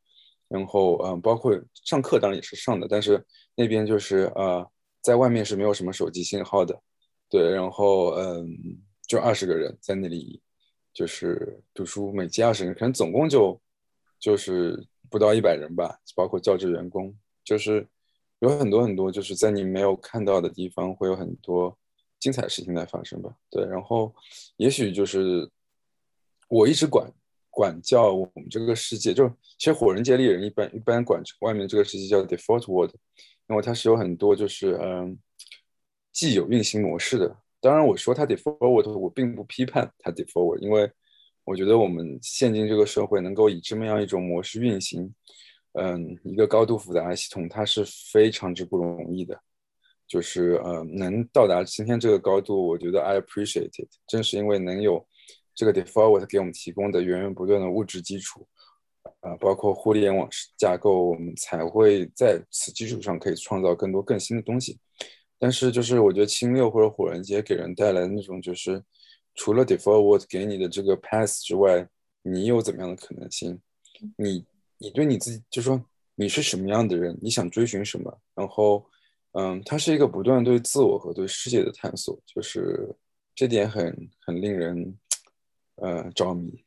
[0.49, 1.53] 然后嗯，包括
[1.85, 4.69] 上课当然也是上的，但是那边就是呃，
[5.03, 6.79] 在外面是没有什么手机信号的，
[7.29, 8.57] 对，然后嗯，
[9.07, 10.41] 就二十个人在那里
[10.93, 13.61] 就是读书，每届二十人，可能总共就。
[14.21, 17.87] 就是不到一百人吧，包括教职员工，就是
[18.45, 21.77] 有很多很多，就是在你没有看到的地方，会有很多
[22.21, 23.35] 精彩的事情在发生吧。
[23.51, 24.15] 对，然后
[24.57, 25.51] 也许就是
[26.49, 27.11] 我一直管
[27.51, 29.29] 管教我们这个世界，就
[29.59, 32.95] 其实火人界里人一般一般管外面这个世界叫 default world，
[33.49, 35.19] 因为它是有很多就是嗯
[36.13, 37.37] 既有运行模式的。
[37.61, 40.91] 当然我说它 default world，我并不批判它 default，因为。
[41.47, 45.15] 我觉得我们现今这个社会能够以这么样一种模式运行，
[45.75, 49.39] 嗯，一个高度复杂的系统，它是非常之不容易的。
[50.07, 53.89] 就是呃，能到达今天这个高度，我觉得 I appreciate it。
[54.07, 55.07] 正是因为能有
[55.55, 58.47] 这个 default 给我们提供的源源不断的物质基础，
[59.21, 64.79] 啊，包括互联网架构，我们才会在此基础上可以创造更多更新的东西。
[65.39, 68.83] 但是，就是我觉得青六或者火人节给人带来的那种就是。
[69.37, 71.85] 除了 default 给你的这个 pass 之外，
[72.23, 73.61] 你有怎么样的可能性？
[74.17, 74.45] 你
[74.79, 75.83] 你对你自己就说
[76.15, 78.19] 你是什么样的人，你想追寻什么？
[78.35, 78.85] 然后，
[79.33, 82.89] 嗯，它是一个不断对自我和对世界的探索，就是
[83.35, 84.99] 这点很很令人
[85.77, 86.65] 呃着迷。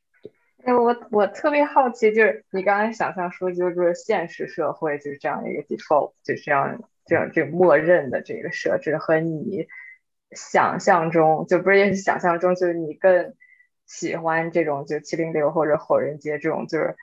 [0.63, 9.67] 哎，我我特别好奇，就是你刚才想象说，就是现实社会就是这样一个 default，就这样这样这默认的这个设置和你。
[10.35, 13.33] 想象中就不是也是想象中，就是你更
[13.85, 16.97] 喜欢这种就七零六或者火人节这种就是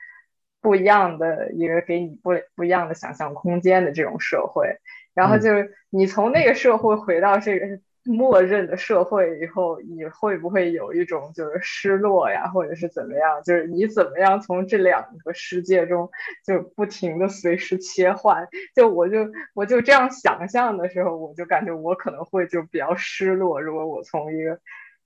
[0.65, 4.79] 不一样的一个给你不不一样的想象空间的这种社会，
[5.13, 7.79] 然后就是你从那个社会回到这个。
[8.07, 13.41] 默认的社会以后，你会不会有一种就是失落呀，或者是怎么样？
[13.43, 16.11] 就是你怎么样从这两个世界中
[16.45, 18.47] 就不停的随时切换？
[18.75, 23.59] 就我就我就这样想象的时候，我就感觉我可能会就比较失落。
[23.59, 24.59] 如果我从一个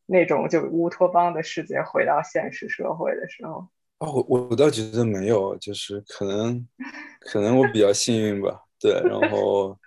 [0.05, 3.69] 那种就乌托邦的世界回到现实社会的时候，
[3.99, 6.67] 哦，我我倒觉得没有，就是可能
[7.21, 8.65] 可能我比较幸运吧。
[8.79, 9.77] 对，然后。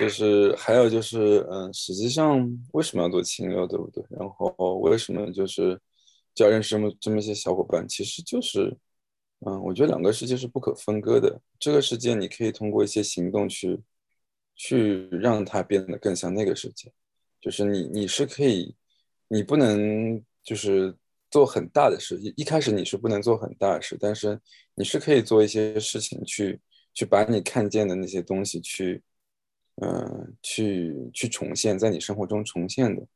[0.00, 4.02] 就是还有就是，嗯，实际上为什么要做清流，对不对？
[4.10, 5.80] 然后为什么就是
[6.34, 7.86] 就要认识这么这么一些小伙伴？
[7.86, 8.76] 其实就是，
[9.46, 11.40] 嗯，我觉得两个世界是不可分割的。
[11.60, 13.80] 这个世界你可以通过一些行动去
[14.56, 16.92] 去让它变得更像那个世界。
[17.40, 18.74] 就是你你是可以，
[19.28, 20.92] 你不能就是
[21.30, 24.40] 做很大的事，一一开始你是不能做很大的事，但是
[24.74, 26.60] 你是可以做一些事情去
[26.92, 29.02] 去把你看见的那些东西去。
[29.78, 33.06] 嗯，去去重现，在你生活中重现的。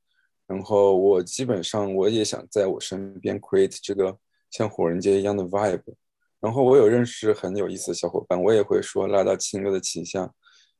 [0.47, 4.15] 然后我基本上我也想在我身边 create 这个
[4.51, 5.81] 像火人节一样的 vibe。
[6.39, 10.31] 然后我有认识很有意思的小伙伴，我也会说拉到清流的旗下。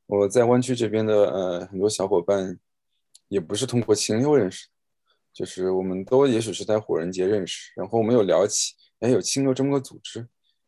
[0.05, 2.59] 我在湾区这边的呃很多小伙伴，
[3.27, 4.67] 也不是通过清流认识，
[5.33, 7.71] 就是我们都也许是在火人节认识。
[7.75, 10.27] 然后我们有聊起，哎，有清流这么个组织，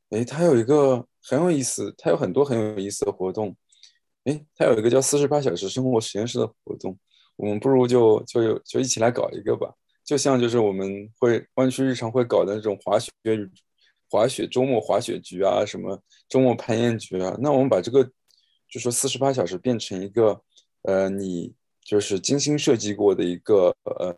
[0.09, 3.55] 哎，它有一个很有意思，它有很多很有意思的活动。
[4.25, 6.97] 哎，他有一个叫四十八小时生活实验室的活动，
[7.35, 9.69] 我们不如就就就一起来搞一个吧。
[10.01, 13.11] 就像就是我们会湾区日常会搞的那种滑雪
[14.09, 17.35] 滑雪周末滑雪局啊，什么周末攀岩局啊。
[17.41, 18.09] 那我们把这个
[18.69, 20.41] 就说四十八小时变成一个
[20.83, 24.15] 呃，你就是精心设计过的一个呃，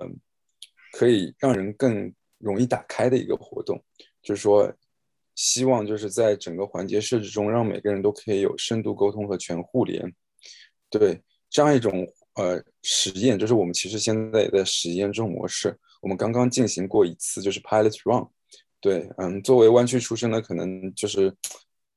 [0.96, 3.84] 可以让人更容易打开的一个活动，
[4.22, 4.72] 就是说。
[5.38, 10.02] 希望就是在整个环节设置中，让每个人都可以有深度沟通和全互联。
[10.90, 15.78] 对这样一种呃实验，就是我们其实现在也在实验这种模式。
[16.02, 18.26] 我们刚刚进行过一次，就是 pilot run。
[18.80, 21.36] 对，嗯，作为湾区出身的，可能就是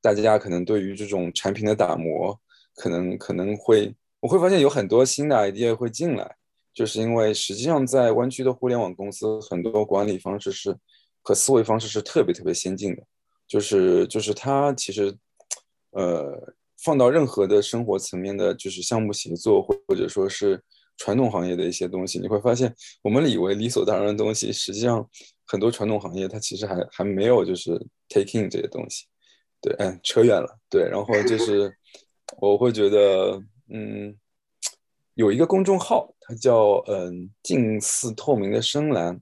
[0.03, 2.36] 大家可能对于这种产品的打磨，
[2.74, 6.34] 可能可能会我会发现有很多新的 idea 会进来，
[6.79, 10.79] 就是因为实际上在湾区的互联网公司，很多管理方式是
[11.22, 13.03] 和思维方式是特别特别先进的。
[13.49, 15.12] 就是就是它其实，
[15.91, 16.55] 呃，
[16.85, 20.62] 放到任何的生活层面的，就是项目协作或或者说是
[20.99, 22.72] 传统行业的一些东西，你会发现
[23.03, 25.05] 我们以为理所当然的东西，实际上
[25.47, 27.72] 很多传统行业它其实还还没有就是
[28.09, 29.07] taking 这些东西。
[29.61, 30.57] 对，嗯，扯远了。
[30.70, 31.76] 对，然后就是
[32.41, 34.16] 我会觉得，嗯，
[35.14, 39.18] 有一个公众号，它叫嗯近似透明的深蓝，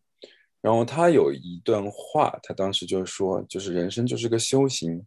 [0.61, 5.07] 然后他有一段话，他当时就是说，就是人生就是个修行，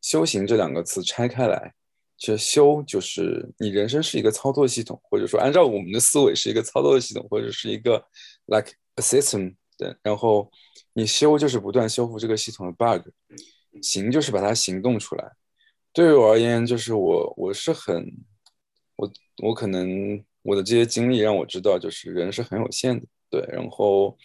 [0.00, 1.74] 修行这两个词拆开来，
[2.16, 8.00] 其实修就是你人生是一个操作系统，或者说按照我们的思维是一个操作系统，或者是一个
[8.46, 10.48] like a system 对，然后
[10.92, 13.08] 你修就是不断修复这个系统的 bug。
[13.82, 15.32] 行就是把它行动出来。
[15.92, 18.06] 对于我而言，就是我我是很，
[18.94, 19.12] 我
[19.42, 23.40] 我可能我的这些经历让我知道，就是人是很有限的，对。
[23.50, 24.16] 然后，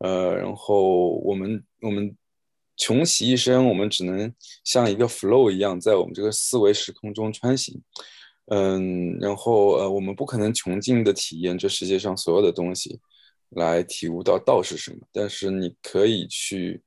[0.00, 2.14] 呃，然后我们我们
[2.76, 4.30] 穷其一生，我们只能
[4.64, 7.80] 像一个 flow 一样，在我们这个四维时空中穿行。
[8.46, 13.00] 嗯，然后呃，我们不可能穷尽的体验这世界上所有的东西，
[13.50, 14.98] 来体悟到道是什么。
[15.10, 16.82] 但是你可以去。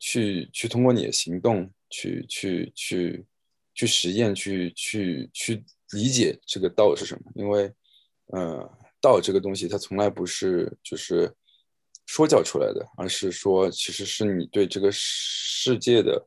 [0.00, 3.26] 去去通过你的行动去去去
[3.74, 7.32] 去实验，去去去理解这个道是什么。
[7.34, 7.68] 因为，
[8.28, 8.70] 呃，
[9.00, 11.32] 道这个东西它从来不是就是
[12.06, 16.26] 说教出来的，而是说其实是你对这个世界的，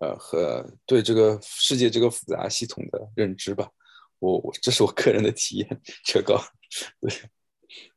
[0.00, 3.68] 呃，和对这个世界这个复杂系统的认知吧。
[4.18, 6.40] 我我这是我个人的体验，这个。
[7.00, 7.10] 对，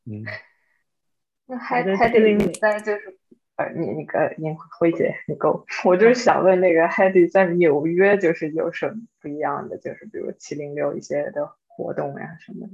[0.05, 0.23] 嗯。
[1.45, 3.17] 那还还得你在就是。
[3.57, 12.73] 呃，你那个你辉姐，你够，我就是想问那个 Hedy 在纽约就是有什么不一样的，就是比如七零六一些的活动呀什么的。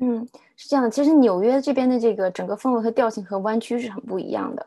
[0.00, 4.66] 嗯，是这样的，其实纽约这边的这个整个氛围和调性和湾区是很不一样的。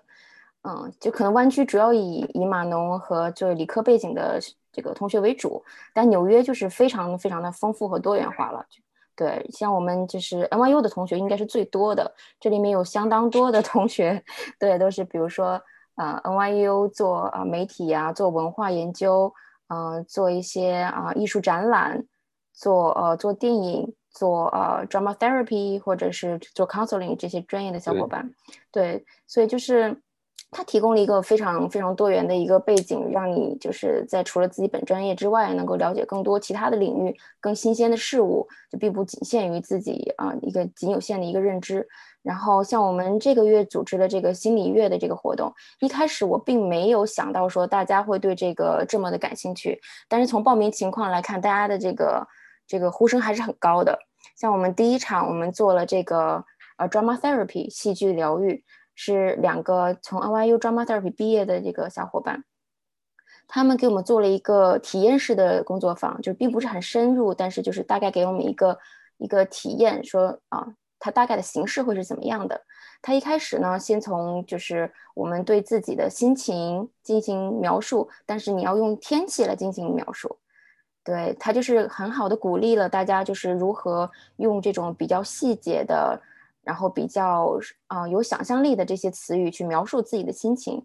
[0.63, 4.39] 嗯，就可能湾区主要以以码农和就理科背景的
[4.71, 8.65] 这个同学为主，但纽约就是非常非常的丰富和多元化了。
[9.15, 14.23] 对，像我们就是 NYU 的同学应该是最多的，这里面有相当多的同学，
[14.59, 15.61] 对，都是比如说
[15.95, 19.31] 啊 NYU 做啊媒体呀，做文化研究，
[19.67, 22.03] 嗯，做一些啊艺术展览，
[22.53, 28.33] 做呃做电影，做呃 drama therapy 或者是做 counseling 这些专业的小伙伴，
[28.71, 30.01] 对，所以就是。
[30.51, 41.85] 它提供了一个非常非常多元的一个背景，让你就是在除了自己本专业之外，能够了解更多其他的领域、更新鲜的事物，就并不仅限于自己啊一个仅有限的一个认知。
[42.21, 52.25] 然后像我们这个月组织的这个心理月的这个活动，一开始我并没有想到说大家会对这个这么的感兴趣，但是从报名情况来看，大家的这个
[52.67, 53.99] 这个呼声还是很高的。
[54.35, 56.45] 像我们第一场，我们做了这个
[56.77, 58.63] 呃 drama therapy 戏剧疗愈。
[58.97, 62.45] 是两个从 NYU Drama Therapy 毕业的这个小伙伴，
[63.45, 68.79] 他们给我们做了一个体验式的工作坊，就并不是很深入，但是就是大概给我们一个
[69.17, 70.65] 一个体验，说啊，
[70.97, 72.61] 它大概的形式会是怎么样的。
[73.01, 80.39] 他一开始呢，先从就是我们对自己的心情进行描述，但是你要用天气来进行描述，
[81.05, 86.19] 对他就是很好的鼓励了大家，就是如何用这种比较细节的。
[86.65, 90.83] 然后比较啊有想象力的这些词语去描述自己的心情，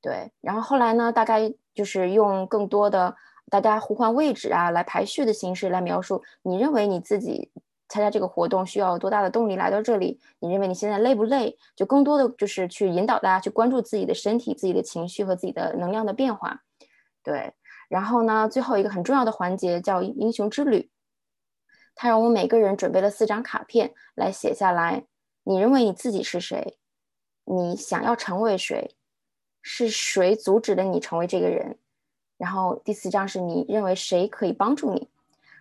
[0.00, 0.32] 对。
[0.40, 3.14] 然后后来呢，大概就是用更多的
[3.48, 6.20] 大家互换位置啊，来排序的形式来描述。
[6.42, 7.52] 你认为你自己
[7.88, 10.18] 参加这个活动需要多大的动力来到这里？
[10.40, 11.56] 你认为你现在累不累？
[11.76, 16.62] 就更多的就是去引导大家去关注自己的身体、自己的情绪和自己的能量的变化，
[17.22, 17.52] 对。
[17.92, 20.90] 然后呢，最后一个很重要的环节叫英雄之旅，
[21.94, 25.04] 他让我们每个人准备了四张卡片来写下来。
[25.42, 26.78] 你认为你自己是谁？
[27.44, 28.96] 你想要成为谁？
[29.60, 31.76] 是谁阻止了你成为这个人？
[32.38, 35.10] 然后第四张是你认为谁可以帮助你？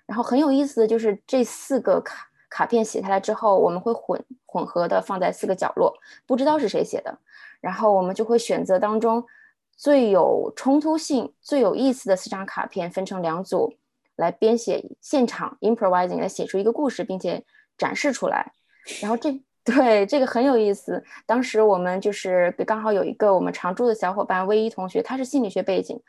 [0.05, 5.93] 然后很有意思的就是这四个卡卡片写下来之后，我们会混混合的放在四个角落，
[6.25, 7.17] 不知道是谁写的。
[7.59, 9.21] 然后我们就会选择当中
[9.82, 13.73] 最有冲突性、最有意思的四张卡片，分成两组
[14.15, 17.43] 来编写现场 improvising 来写出一个故事，并且
[17.79, 18.51] 展示出来。
[19.01, 19.41] 然后这。
[19.63, 21.03] 对，这个很有意思。
[21.27, 26.01] 当时我们就是刚好有一个我们常驻的小伙伴魏一同学，他是心理学背景，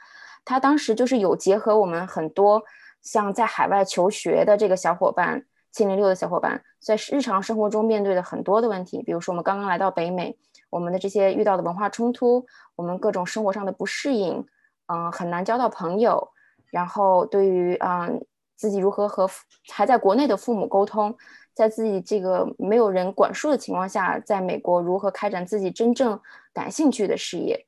[0.42, 2.62] 他当时就是有结合我们很多
[3.02, 10.34] 像在海外求学的这个小伙伴，七零六的小伙伴，在日常生活中面对的很多的问题，比如说我们刚刚来到北美，
[10.72, 12.46] 我们的这些遇到的文化冲突，
[12.76, 14.42] 我们各种生活上的不适应，
[14.86, 16.32] 嗯，很难交到朋友，
[16.70, 18.24] 然后对于嗯
[18.56, 19.28] 自己如何和
[19.70, 21.14] 还在国内的父母沟通。
[21.54, 26.18] 在自己这个没有人管束的情况下，在美国如何开展自己真正
[26.54, 27.66] 感兴趣的事业，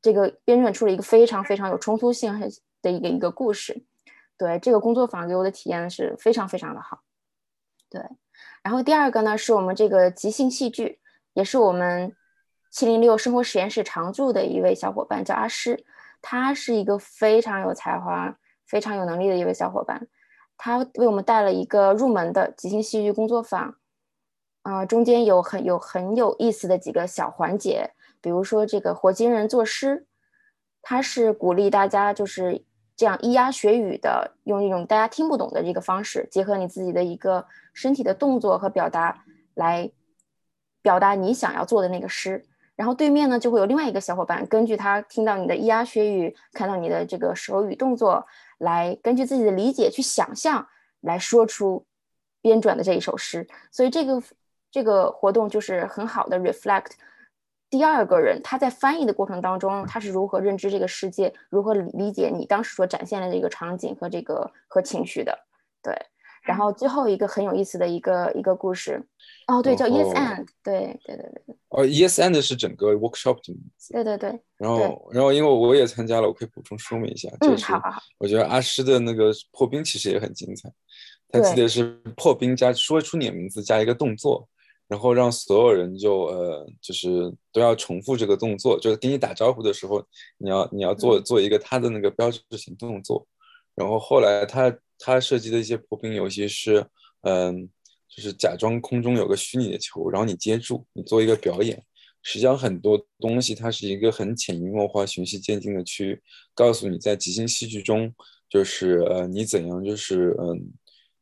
[0.00, 2.40] 这个编撰出了一个非常非常有冲突性
[2.80, 3.84] 的一个一个故事。
[4.38, 7.00] 对这个工作坊给我的体验是非常非常的好。
[7.90, 8.00] 对，
[8.62, 10.98] 然后第二个呢是我们这个即兴戏剧，
[11.34, 12.16] 也是我们
[12.76, 15.86] 七零六生活实验室常驻的一位小伙伴，叫阿诗。
[16.20, 20.06] 他是一个非常有才华、非常有能力的一位小伙伴。
[20.58, 23.76] 他为我们带了一个入门的即兴戏剧工作坊，
[24.60, 30.06] 啊，中间有很有很有意思的几个小环节，比如说这个活金人作诗，
[30.82, 32.62] 他是鼓励大家就是
[32.94, 39.24] 这样咿呀学语的，用一种大家听不懂的这个方式，结合你自己的一个身体的动作和表达
[39.54, 39.90] 来
[40.82, 42.44] 表达你想要做的那个诗。
[42.76, 48.26] 然后对面呢就会有另外一个小伙伴，根据他听到你的咿呀学语，看到你的这个手语动作，
[48.58, 50.68] 来根据自己的理解去想象，
[51.00, 51.84] 来说出
[52.42, 53.48] 编转的这一首诗。
[53.72, 54.22] 所以这个
[54.70, 56.92] 这个活动就是很好的 reflect
[57.70, 65.36] 第二个人他在翻译的过程当中，他是如何认知这个世界，如何理解你当时所展现的这个场景和这个和情绪的，
[65.82, 65.94] 对。
[66.46, 69.04] 然后最后一个很有意思的一个一个故事，
[69.48, 71.56] 哦，对，叫 Yes and，对对对对。
[71.68, 73.92] 哦，Yes and 是整个 workshop 的名字。
[73.92, 74.40] 对对对。
[74.56, 77.28] 然后，然后因为我也参加了，我可以补充说明一下。
[77.40, 78.02] 嗯，好好好。
[78.18, 80.70] 我觉得阿诗的那个破冰其实也很精彩，
[81.28, 81.84] 他记得是
[82.16, 84.48] 破冰加说出你的名字加一个动作，
[84.88, 90.02] 然后让所有人就呃就是都要重复这个动作，就是给你打招呼的时候，
[90.38, 93.26] 你要你要做做一个他的那个标志性动作，
[93.76, 94.76] 然后后来他。
[94.98, 96.82] 他设计的一些破冰游戏是，
[97.20, 97.68] 嗯，
[98.08, 101.84] 就是假装空中有个虚拟的球，然后你接住，你做一个表演。
[102.22, 106.22] 实际上很多东西它是一个很潜移默化、循序渐进的去
[106.54, 108.10] 告诉你，在即兴戏剧中，
[108.48, 110.72] 就是呃，你怎样就是嗯，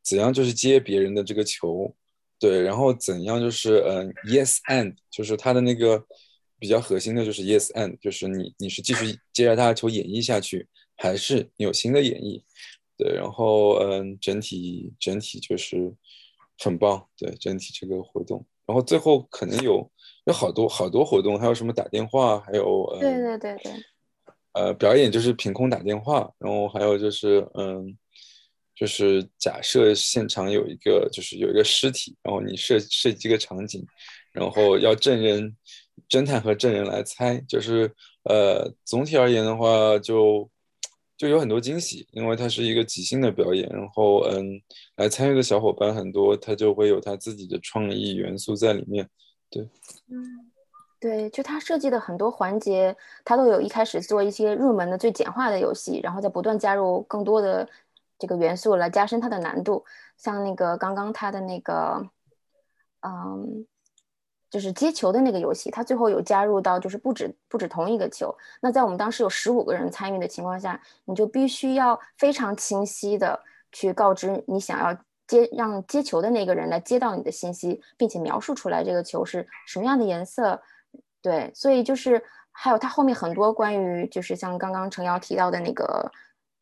[0.01, 1.93] 怎样就是接别人的这个球，
[2.39, 6.01] 对，然后怎样就是嗯，yes and，就是他的那个
[6.57, 12.41] 比较核心的就是 yes and，就是你你是继续接着他的球演绎下去，还是有新的演绎。
[12.97, 15.93] 对，然后嗯，整体整体就是
[16.57, 19.91] 很棒，对，整体这个活动，然后最后可能有
[20.27, 23.73] 有好多好多活动，还有什么打电话，还有对对对对，
[24.53, 27.97] 呃，表演就是凭空打电话，然后还有就是嗯，
[28.73, 33.85] 就是假设现场有一个就是有一个尸体，然后你设设计一个场景，
[34.31, 35.53] 然后要证人
[36.07, 37.93] 侦探和证人来猜，就是
[38.23, 40.49] 呃，总体而言的话就。
[41.17, 44.61] 就有很多惊喜，因为它是一个即兴的表演，然后嗯，
[44.97, 49.09] 来参与的小伙伴很多，他就会有他自己的创意元素在里面。
[49.49, 49.63] 对，
[50.09, 50.51] 嗯，
[50.99, 57.67] 对，就他设计的很多环节，他都有一开始做一些入门的最简化的游戏，然后再不断加入更多的
[58.19, 59.85] 这个元素来加深它的难度。
[60.17, 62.09] 像那个刚刚他的那个，
[63.01, 63.65] 嗯。
[64.49, 68.35] 就是接球的那个游戏，它最后有加入到，就是不止不止同一个球。
[68.61, 73.39] 那在我们当时有十五个人参与的情况下，你就必须要非常清晰的
[73.71, 80.61] 去告知你想要接让接球的那个人来接到你的信息，并且描述出来这个球是什么样的颜色。
[81.21, 86.11] 对，所以就是还有它后面很多关于就是像刚刚程瑶提到的那个。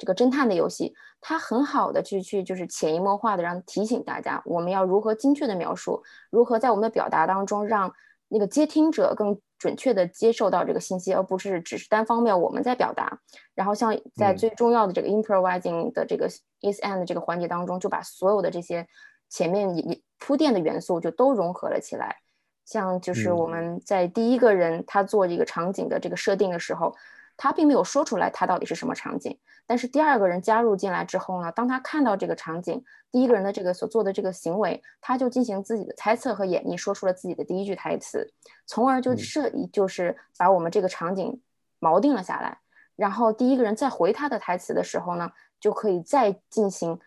[0.03, 7.93] 这个侦探的游戏，它很好的去去就是潜移默化的让提醒大家，我们要如何精确的描述，如何在我们的表达当中让
[8.27, 13.17] 那个接听者更准确的接受到这个信息，而不是只是单方面我们在表达。
[13.55, 18.85] 然后像在最重要的这个 improvising 的这个 is and 这个环节当中，就把所有的这些
[19.29, 22.17] 前面也铺垫的元素就都融合了起来。
[22.65, 26.93] 像就是我们在第一个人他做这个场景的这个设定的时候。
[27.35, 38.31] 他并没有说出来他到底是什么场景，但是第二个人加入进来之后呢，当他看到这个场景，第一个人的这个所做的这个行为，他就进行自己的猜测和演绎，说出了自己的第一句台词，
[38.67, 41.41] 从而就设就是把我们这个场景
[41.81, 42.59] 锚定了下来。
[42.95, 46.99] 然后第一个人再回他的台词的时候呢，就可以再进行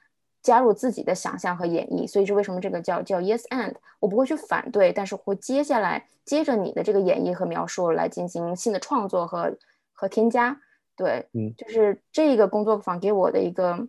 [0.43, 2.07] 加入自己的想象和演绎。
[2.07, 3.75] 所以这为什么这个叫叫 yes and？
[4.01, 9.57] 我不会去反对，但是会接下来接着你的这个演绎和描述来进行新的创作和。
[9.97, 10.61] 和添加，
[10.95, 13.89] 对，嗯，就是这个工作坊给我的一个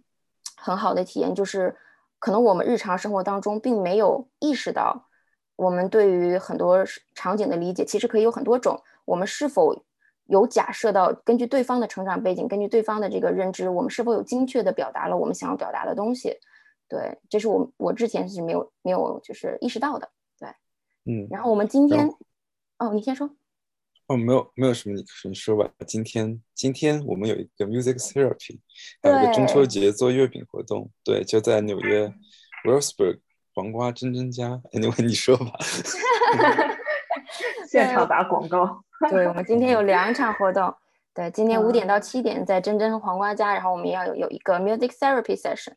[0.55, 1.75] 很好的体验，就是
[2.17, 5.07] 可能我们日常生活当中并没有意识到，
[5.57, 6.83] 我们对于很多
[7.13, 8.81] 场景的理解其实可以有很多种。
[9.05, 9.83] 我们是否
[10.25, 16.39] 有假设到，根据对方的成长背景，根据对方的这个认知，我们是否有精确的表达了我们想要表达的东西？
[16.89, 20.49] 对，这是我我之前是没有没有就是意识到的，对，
[21.05, 21.27] 嗯。
[21.29, 22.09] 然后我们今天，
[22.79, 23.29] 哦，你先说。
[24.07, 25.69] 哦，没有，没有什么，你你说吧。
[25.85, 28.57] 今天，今天我们有一个 music therapy，
[29.03, 32.09] 还有一个中秋节做月饼活动，对，就在纽约
[32.63, 33.19] Wellsburg
[33.53, 34.61] 黄瓜真真家。
[34.71, 35.51] Anyway，你说吧。
[37.67, 38.81] 现场打广告。
[39.09, 40.73] 对，我们今天有两场活动。
[41.13, 45.73] 对，今天五点到七点在真真和黄瓜家，然后我们要有有一个 music therapy session。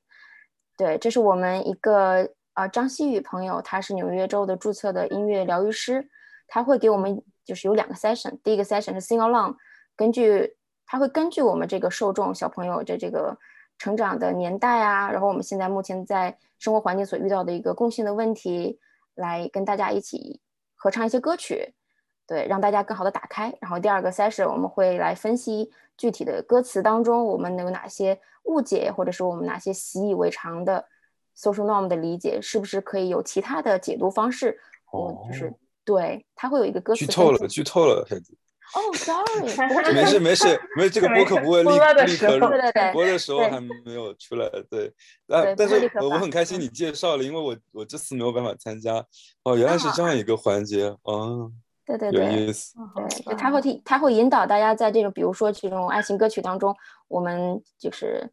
[0.76, 6.08] 对，这是我们一个呃张希宇朋友，他是纽约州的注册的音乐疗愈师，
[6.46, 7.20] 他会给我们。
[7.50, 9.56] 就是有两个 session，第一个 session 是 sing along，
[9.96, 13.36] 根据它会根据我们这个受众小朋友的这个
[13.76, 18.78] 成长的年代啊，然后我们现在目前在生活环境所遇到的一个共性的问题，
[19.16, 20.40] 来跟大家一起
[20.76, 21.74] 合唱一些歌曲，
[22.24, 23.52] 对，让大家更好的打开。
[23.60, 30.84] 然后第二个 session 我们会来分析具体的歌词当中我们有哪些误解，或者是我们哪些习以为常的
[31.36, 34.56] social norm 的理解，是不是可以有其他的解读方式？
[34.92, 35.52] 哦，就是
[35.84, 37.04] 对，它会有一个歌词。
[37.04, 38.36] 剧透了，剧透了，孩子。
[38.72, 39.42] 哦，sorry，
[39.92, 42.38] 没事没事，没事，这个播客不会立立刻
[42.92, 44.92] 播的时候还没有出来，对，
[45.26, 49.04] 但但是我我很开心你介绍了，因为我我这次没有办法参加，
[49.42, 51.50] 哦，原来是这样一个环节，哦，
[51.84, 52.76] 对对对，有意思，
[53.24, 56.72] 对，他会替他会引导大家在这种比如说这种爱情歌曲当中，
[57.08, 58.30] 我们就是。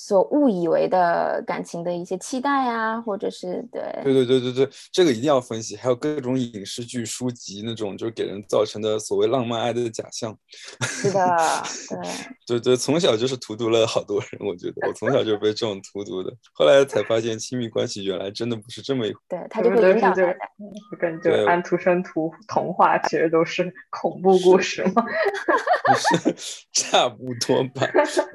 [0.00, 5.74] 所误以为的感情的一些期待啊，或者是对，对对对对对，这个一定要分析。
[5.74, 10.38] 还有各种影视剧、书籍那种，就是给人造成的所谓浪漫爱的假象。
[10.82, 11.36] 是的，
[11.88, 11.98] 对，
[12.46, 14.40] 对对，从小就是荼毒了好多人。
[14.46, 19.18] 我觉得我从小就被这种荼毒的，后来才发现亲密关系原来真的不是这么一回。
[19.28, 20.36] 对他就会引导大家，
[21.00, 25.04] 跟就安徒生图童话其实都是恐怖故事吗？
[25.96, 26.34] 是
[26.72, 27.84] 差不多吧。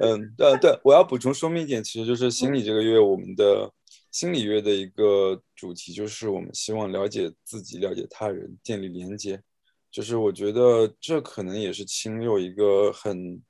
[0.00, 1.53] 嗯，对，对，我要补充说。
[1.56, 3.72] 一点其实就是心理这个月，我们的
[4.10, 9.42] 心理月的一个主题就是我们希望了解自己，了解他人，建立连接。
[9.90, 13.42] 就是我觉得这可能也是亲六一个很，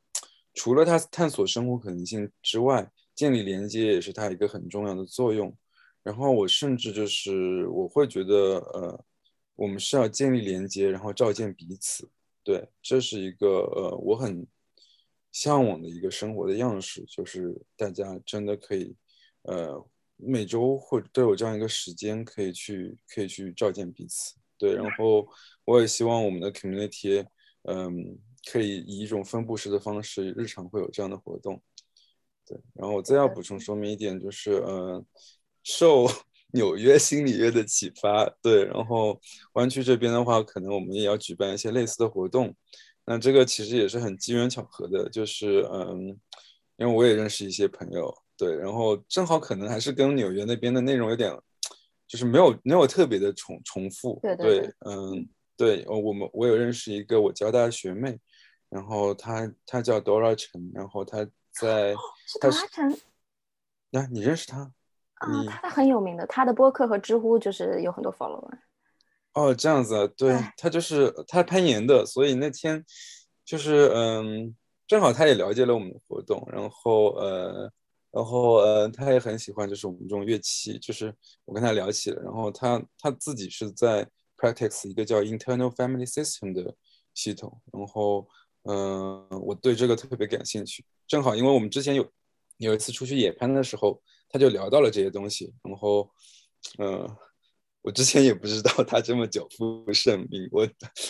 [0.55, 5.57] 除了他探索生活可能性之外，建立连接也是他一个很重要的作用。
[6.03, 9.05] 然后我甚至就是我会觉得，呃，
[9.57, 12.09] 我们是要建立连接，然后照见彼此。
[12.43, 14.47] 对，这是一个呃，我很。
[15.35, 18.95] 向往的一个生活的样式，就是大家真的可以，
[19.43, 24.37] 呃，每周或者都有这样一个时间，可以去可以去照见彼此。
[24.57, 25.27] 对，然后
[25.65, 27.27] 我也希望我们的 community，
[27.63, 28.17] 嗯，
[28.49, 31.61] 可以以一种分布式的方式，日常会有这样的活动。
[32.47, 35.05] 对，然后我再要补充说明一点，就是，呃，
[35.65, 36.07] 受
[36.55, 39.21] 纽约心理月的启发，对，然后
[39.55, 42.55] 湾区这边的话，可能我们也要举办一些类似的活动。
[43.07, 46.09] 那这个其实也是很机缘巧合的，就是嗯，
[46.77, 51.31] 因为我也认识一些朋友，对，然后正好可能还是跟纽约那边的内容有点，
[52.07, 58.19] 就是没有没有特别的重重复，对对，嗯，对，我们我有认识一个我交大的学妹，
[58.71, 61.19] 然后她她叫 Dora 陈，然后她
[61.53, 61.95] 在，
[62.27, 62.99] 是 Dora 陈，
[63.91, 64.73] 那你认识她？
[65.15, 68.51] 啊，她很有名的，她的播客和知乎就是有很多 follower。
[69.35, 72.85] 哦，这样子啊，对他就是他攀岩的，所以那天
[73.45, 74.55] 就是嗯，
[74.87, 77.69] 正好他也了解了我们的活动，然后呃，
[78.13, 81.13] 然后呃，他也很喜欢就是我们这种乐器，就是
[81.45, 86.73] 我跟他聊起了，然后他他自己是在 practice 一个叫 internal family system 的
[87.13, 88.25] 系统，然后
[88.63, 92.09] 嗯，我对这个特别感兴趣，正好因为我们之前有
[92.59, 96.09] 有一次出去野攀的时候，他就聊到了这些东西，然后
[96.79, 97.05] 嗯。
[97.85, 100.67] 我之前也不知道 他这么久负盛名，我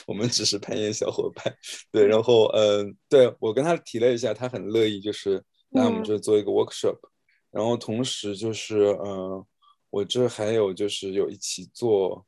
[0.08, 1.56] 我们只是攀岩小伙伴，
[1.92, 6.98] 对，然后嗯，对我跟他提了一下，他很乐意，就是那我们就做一个 workshop，
[7.52, 9.46] 然后同时就是嗯，
[9.90, 12.26] 我这还有就是有一起做，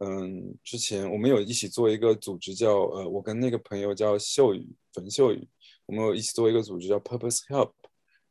[0.00, 5.48] 嗯，之前我们有一起做一个组织叫呃，我跟那个朋友叫秀宇冯秀宇，
[5.86, 7.70] 我们有一起做一个组织叫 Purpose Help，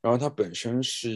[0.02, 1.10] 然后他本身是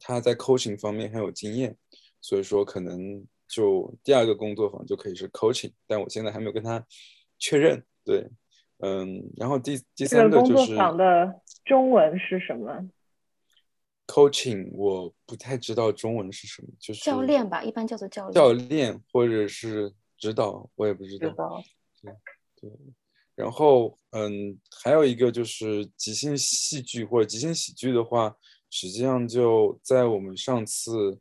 [0.00, 1.76] 他在 coaching 方面很有经验，
[2.22, 3.26] 所以说可能。
[3.48, 6.84] 就第二个工作坊就可以是 coaching，但我现在还没有跟他
[7.38, 7.84] 确认。
[8.04, 8.28] 对，
[8.78, 12.88] 嗯，然后第第三个就是工作坊的中文是什么
[14.06, 18.34] ？coaching 我不太知道中文是什么，就是教练吧，一般叫做教练。
[18.34, 21.28] 教练或者是指导，我也不知道。
[21.28, 21.64] 指导。
[22.02, 22.12] 对
[22.60, 22.70] 对。
[23.34, 28.36] 然后嗯，还有一个就是即兴戏剧或者即兴喜剧的话，
[28.70, 31.20] 实际上就在我们上次。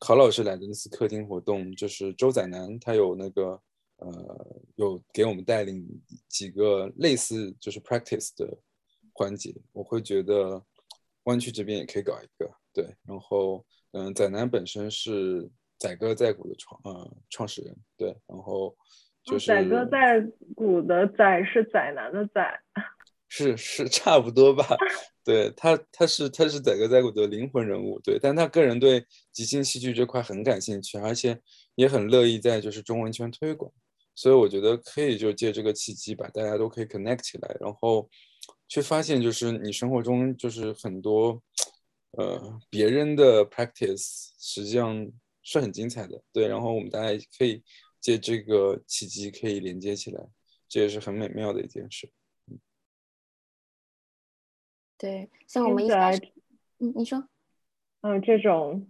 [0.00, 3.60] 考老师来的那次客厅活动，就是周仔南，他有那个
[3.98, 5.86] 呃，有给我们带领
[6.26, 8.58] 几个类似就是 practice 的
[9.12, 9.54] 环节。
[9.72, 10.60] 我会觉得
[11.24, 12.84] 湾区这边也可以搞一个，对。
[13.06, 15.46] 然后嗯，仔南本身是
[15.78, 18.16] 载歌载舞的创呃创始人，对。
[18.26, 18.74] 然后
[19.22, 20.26] 就是载歌载
[20.56, 22.58] 舞的载是仔南的载，
[23.30, 24.66] 是是 差不多吧。
[25.24, 31.40] 对他，他是他是载歌载舞的灵魂人物，对，但他个人对即兴戏剧这块很感兴趣，而且
[31.76, 33.70] 也很乐意在就是中文圈推广，
[34.16, 38.10] 所以我觉得可以就借这个契机把大家都可以 connect 起来，然后
[38.66, 41.40] 去发现就是你生活中就是很多
[42.12, 45.06] 呃别人的 practice 实际上
[45.42, 47.62] 是很精彩的，对，然后我们大家可以
[48.00, 50.20] 借这个契机可以连接起来，
[50.66, 52.10] 这也是很美妙的一件事。
[55.00, 56.20] 对，像我们一开始，
[56.78, 57.24] 嗯，你说，
[58.02, 58.86] 嗯，这种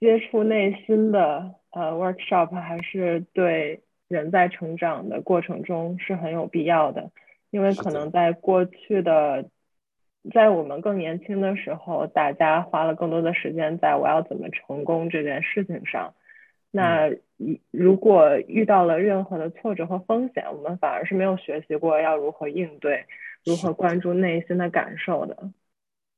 [0.00, 7.12] 接触内心的呃 workshop 还是对人在成长的过程中是很有必要的，
[7.50, 9.48] 因为可能在过去的，
[10.32, 16.14] 在我们更年轻的时候，大家花了更多的时间在我要怎么成功这件事情上，
[16.72, 17.12] 那
[17.70, 23.04] 如果遇到了任何的挫折和风险，我们反而是没有学习过要如何应对。
[23.44, 25.52] 如何关注内心的感受的？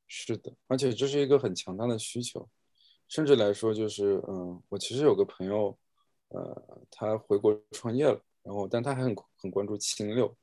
[0.07, 2.47] 是的，而且这是一个很强大的需求，
[3.09, 5.77] 甚至来说就是，嗯，我其实有个朋友，
[6.29, 10.33] 呃，他回国创业了，然后但他还很很关注七零六。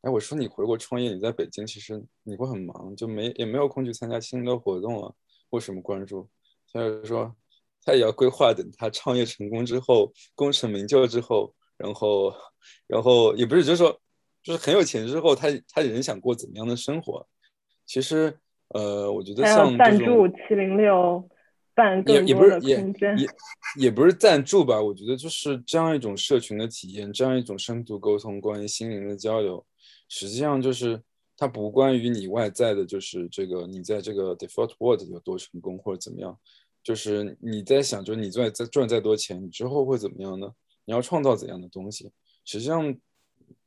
[0.00, 5.12] 哎，我说你回国创业，你在北京，其实你会很忙，就没也没有空去参加七零六活动啊，
[5.50, 6.26] 为什么关注？
[6.72, 7.36] 他就说
[7.82, 12.34] 他也要规划，等他创业成功之后，功成名就之后，然后，
[12.86, 14.00] 然后也不是就是说。
[14.46, 17.26] 就是很有钱之后，他他人想过怎么样的生活？
[17.84, 18.32] 其实，
[18.68, 21.28] 呃，我觉得像赞助七零六
[21.74, 23.26] 办更多的空间，也
[23.76, 24.80] 也不是赞助吧。
[24.80, 29.66] 我觉得就是这样一种社群的体验，这样一种深度沟通，关于心灵的交流，
[30.08, 31.02] 实际上就是
[31.36, 36.38] 它不关于你外在的，就是这个你在这个 default world 有多成功或者怎么样，
[36.84, 40.52] 就是你在想，就是你赚再赚再多钱，你之后会怎么样呢？
[40.84, 42.12] 你要创造怎样的东西？
[42.44, 42.96] 实际上，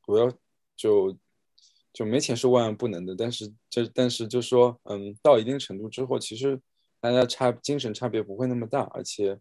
[0.07, 0.31] 我要。
[0.79, 1.13] 就
[1.91, 6.57] 就没钱是万万不能的，但是这但是就说，嗯，到一定程度之后，其实
[7.01, 9.37] 大家差精神差别不会那么大，而且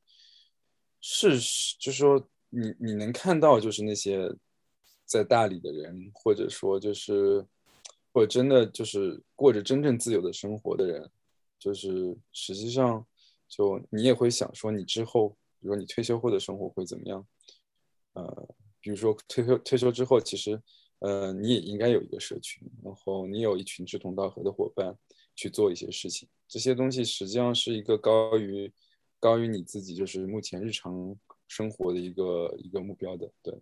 [1.01, 1.39] 是
[1.79, 4.35] 就是说，你你能看到就是那些
[5.05, 7.47] 在大理的人，或者说就是
[8.13, 11.09] 或者真的就是过着真正自由的生活的人，
[11.57, 13.07] 就是实际上
[13.47, 15.29] 就你也会想说，你之后
[15.61, 17.25] 比如说你退休后的生活会怎么样？
[18.15, 18.49] 呃，
[18.81, 20.61] 比如说退休退休之后，其实。
[21.01, 24.97] 呃，你也应该有一个社群，然后你有一群志同道合的伙伴
[25.37, 26.29] 去做一些事情。
[26.49, 28.73] 这些东西实际上是一个高于
[29.21, 33.55] 高于你自己就是目前日常生活的一个一个目标的，对。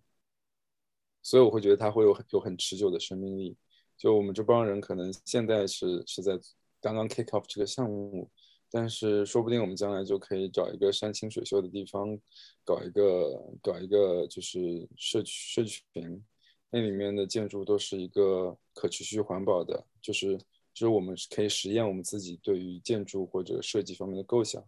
[1.21, 3.55] 所以我会觉得它会有有很持久的生命力。
[3.97, 6.39] 就我们这帮人可能现在是是在
[6.79, 8.29] 刚刚 kick off 这个项目，
[8.71, 12.17] 但是说不定我们将来就可以找一个山清水秀的地方，
[12.63, 16.23] 搞一个搞一个就是社区社群。
[16.69, 20.37] 那里面的建筑都是一个可持续环保的，就是
[20.73, 24.61] 就是我们可以实验我们自己对于建筑或者设计方面的构想，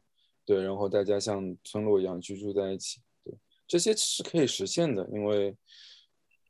[0.45, 3.34] 对，然后大家像村落一样居住在一起，对，
[3.68, 5.54] 这些是可以实现的，因为，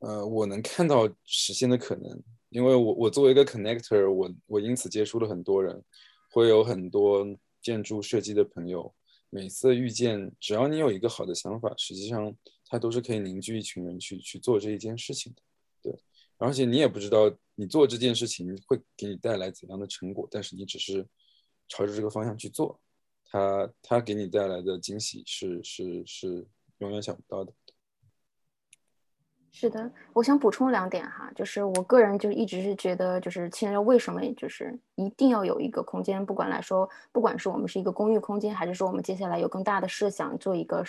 [0.00, 5.82] 呃，我能看到实现的可能，因为我我作为一个 connector，我我因此接触了很多人，
[6.30, 7.26] 会有很多
[7.60, 8.94] 建筑设计的朋友，
[9.28, 12.34] 每次遇见，只要你有一个好的想法，实际上。
[12.70, 15.42] 它都是可以凝聚一群人去去做这一件事情的，
[15.82, 16.00] 对。
[16.38, 21.06] 而且你也不知道你做这件事情会给你带来怎样的成果，但是你只是
[21.68, 22.80] 朝着这个方向去做，
[23.26, 26.46] 它它给你带来的惊喜是是是
[26.78, 27.52] 永远想不到的。
[29.52, 40.84] 是的，我想补充两点哈，就是我个人就一直是觉得，就是青年为什么就是一定要有一个空间，不管来说，不管是我们是一个公寓空间，还是说我们接下来有更大的设想做一个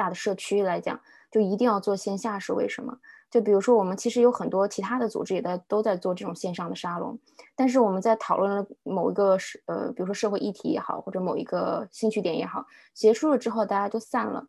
[0.00, 0.98] 大的社区来讲。
[1.30, 2.98] 就一定要做线下是为什么？
[3.30, 7.16] 就比如说，我们其实有很多其他的组织也在都在做这种线上的沙龙，
[7.54, 14.44] 但是我们在讨论了某一个是呃，比如说社会议题也好，或者某一个兴趣点也好，结束了之后大家就散了，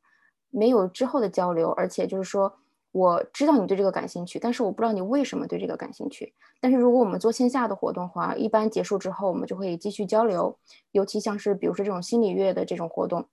[0.49, 2.51] 没有之后的交流，而且就是说，
[2.91, 6.33] 我知道你对这个感兴趣，但是我不知道你为什么对这个感兴趣。
[6.59, 10.57] 但是如果我们做线下的活动的话，一般结束之后我们就会继续交流，
[10.93, 13.27] 尤其像是比如说这种心理月的这种活动，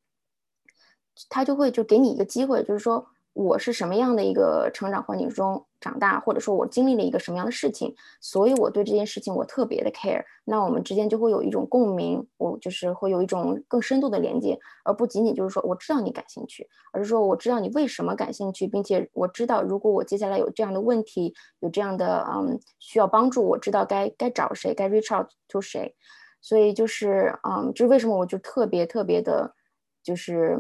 [1.28, 3.06] 他就会就给你一个机会，就是说。
[3.34, 10.24] 我是什么样的一个成长环境中长大，或者说我经历了一个什么样的事情，所以我对这件事情我特别的 care。
[10.44, 25.94] 那我们之间就会有一种共鸣，我就是会有一种更深度的连接，而不仅仅就是说我知道你感兴趣，而是说我知道你为什么感兴趣，并且我知道如果我接下来有这样的问题，有这样的嗯需要帮助，我知道该该找谁，该 reach out to 谁。
[26.40, 29.54] 所以就是嗯，这为什么我就特别特别的，
[30.02, 30.58] 就是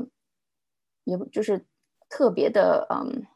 [1.08, 1.64] 也不就是。
[2.10, 3.26] 特别的，嗯，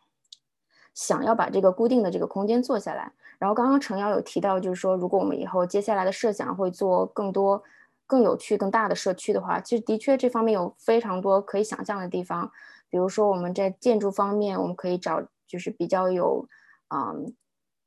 [0.94, 3.12] 想要把这个固定的这个空间做下来。
[3.38, 7.62] 然后刚刚程瑶有提到，就是说，如果我们以后接下来的设想会做更多、
[8.06, 12.50] 更有趣、更大的社区的话，其实的确这方面有非常多可以想象的地方。
[12.88, 16.48] 比如说我们在建筑方面，我们可以找就是比较有，
[16.94, 17.34] 嗯，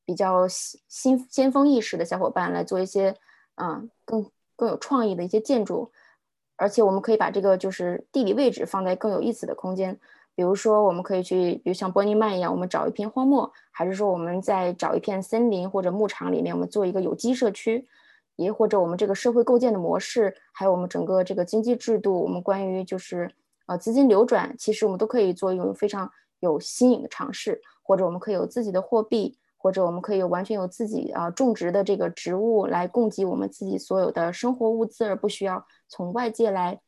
[0.06, 3.16] 比较新先锋意识的小伙伴来做一些，
[3.56, 5.92] 嗯，更更有创意的一些建筑。
[6.56, 10.00] 而且我们可以把这个就是地理位置放在更有意思的空间。
[10.36, 17.88] 比如说，我们可以去，比如像波尼曼一样，我们找一片荒漠，还是说我们在找一片森林或者牧场里面，我们做一个有机社区，
[18.36, 23.32] 也或者我们这个社会构建的模式，还有我们整个这个经济制度，我们关于就是
[23.68, 36.80] 呃资金流转，其实我们都可以做一种非常有新颖的尝试，或者我们可以有自己的货币，或者我们可以完全有自己啊种植的这个植物来供给我们自己所有的生活物资，而不需要从外界来。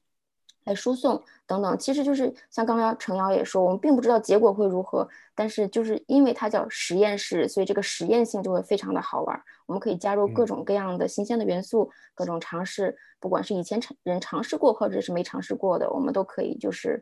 [0.63, 9.41] 来输送等等，其实就是像刚刚程瑶也说，我们并不知道结果会如何，但是就是因为它叫实验室，所以这个实验性就会非常的好玩。
[9.65, 17.01] 我们可以加入各种各样的新鲜的元素，各种尝试，不管是以前尝人尝试过，或者是没尝试过的，我们都可以就是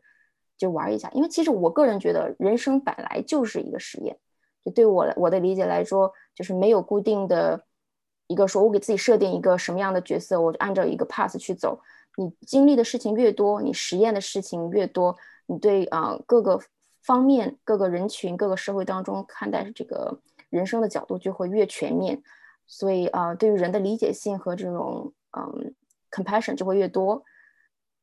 [0.60, 1.10] 就玩一下。
[1.16, 4.16] 因为其实我个人觉得，人生本来就是一个实验。
[4.66, 7.64] 就对我我的理解来说，就是没有固定的
[8.28, 11.80] 一个说，我给自己设定一个什么样的角色，我就按照一个 path 去走。
[12.18, 16.60] 你经历的事情越多，你实验的事情越多，你对啊各个
[17.04, 22.24] 方面、各个人群、各个社会当中看待这个人生的角度就会越全面，
[22.66, 25.76] 所以啊，对于人的理解性和这种嗯
[26.10, 27.24] compassion 就会越多。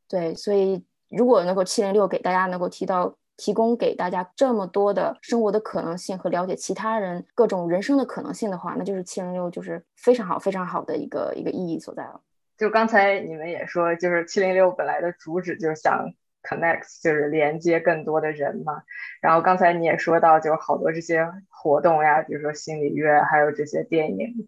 [0.06, 12.20] 对，所以如果能够七零六给大家能够提到提供给大家这么多的生活的可能性和了解其他人各种人生的可能性的话，那就是七零六就是非常好、非常好的一个一个意义所在了。
[12.58, 16.12] 就刚才你们也说，就是七零六本来的主旨就是想
[16.42, 18.82] connect，就是连接更多的人嘛。
[19.20, 24.46] 然后刚才你也说到，就好多这些活动呀，比如说心理月，还有这些电影，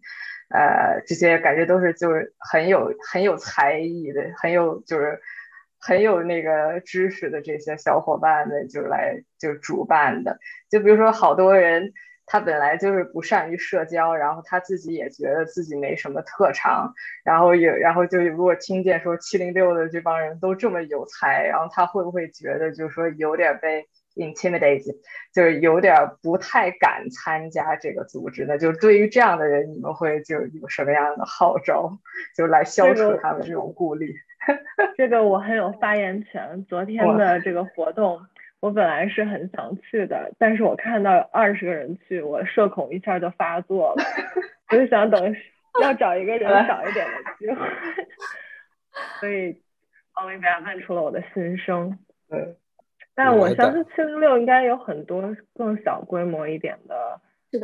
[0.49, 5.19] 呃，这些感觉都是就是很有很有才艺的，很有就是
[5.85, 10.39] 很有那个知识的这些小伙伴们就来就主办的。
[10.69, 11.93] 就比如说好多人。
[12.27, 16.91] 他本来就是不善于社交，然后他自己也觉得自己没什么特长，
[17.23, 24.95] 然后也然后就如果听见说七零六的这帮人都这么有才，然后他会不会觉得就是说有点被 intimidated，
[25.33, 28.57] 就是有点不太敢参加这个组织呢？
[28.57, 31.97] 就对于这样的人，你们会就有什么样的号召，
[32.35, 34.15] 就来消除他们这种顾虑？
[34.97, 36.65] 这个我很有发言权。
[36.65, 38.25] 昨天的这个活动。
[38.61, 44.03] 我本来是很想去的，但是我看到二十个人去，我社恐一下就发作了。
[44.71, 45.35] 我就想等
[45.83, 47.67] 要找一个人少一点的机会，
[49.19, 49.61] 所以
[50.13, 51.99] 奥利维亚问出了我的心声。
[52.27, 52.55] 对，
[53.15, 57.19] 但我相信七零六应该有很多更小规模一点的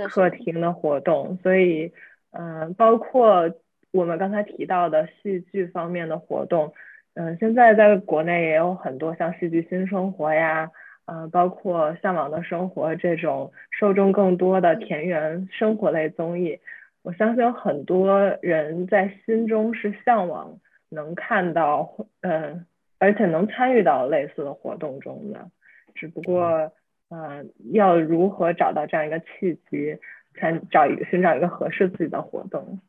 [0.08, 1.91] 客厅的活动，所以
[2.32, 3.52] 嗯，包括
[3.91, 6.74] 我们刚才提到的戏剧方面的活动，
[7.14, 10.72] 嗯，现在在国内也有很多像戏剧新生活呀。
[11.06, 16.58] 呃，包括向往的生活这种受众更多的田园生活类综艺，
[17.02, 21.89] 我相信有很多人在心中是向往能看到，
[22.22, 22.66] 嗯，
[23.02, 25.49] 而且能参与到类似的活动中的，
[25.95, 26.72] 只不过，
[27.10, 27.43] 呃，
[27.74, 29.97] 要如何找到这样一个契机，
[30.36, 32.80] 才找一个寻找一个合适自己的活动。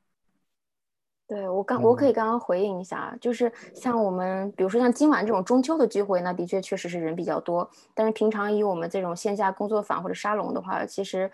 [1.26, 7.70] 对我刚我可以刚刚回应一下，就是像我们比如说像今晚这种中秋的聚会，那的确确实是人比较多。
[7.94, 11.30] 但是平常以我们这种线下工作坊或者沙龙的话，其实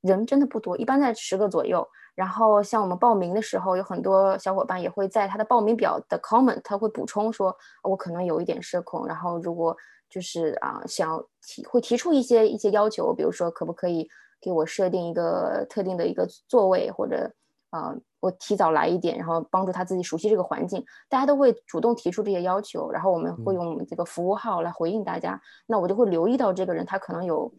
[0.00, 1.88] 人真的不多，一般在十个左右。
[2.16, 9.76] 然后像我们报名的时候，有很多小伙伴也会在他的报名表的 comment，他会补充说，我可能有一点社恐，然后如果
[10.10, 14.08] 就是啊想提会提出一些一些要求，比如说可不可以
[14.40, 17.30] 给我设定一个特定的一个座位或者。
[17.70, 20.82] 呃，我提早来一点，然后帮助他自己熟悉这个环境。
[21.10, 25.38] 大家都会主动提出这些要求，然后我们会用我们这个服务号来回应大家。
[25.66, 27.52] 那我就会留意到这个人，他可能有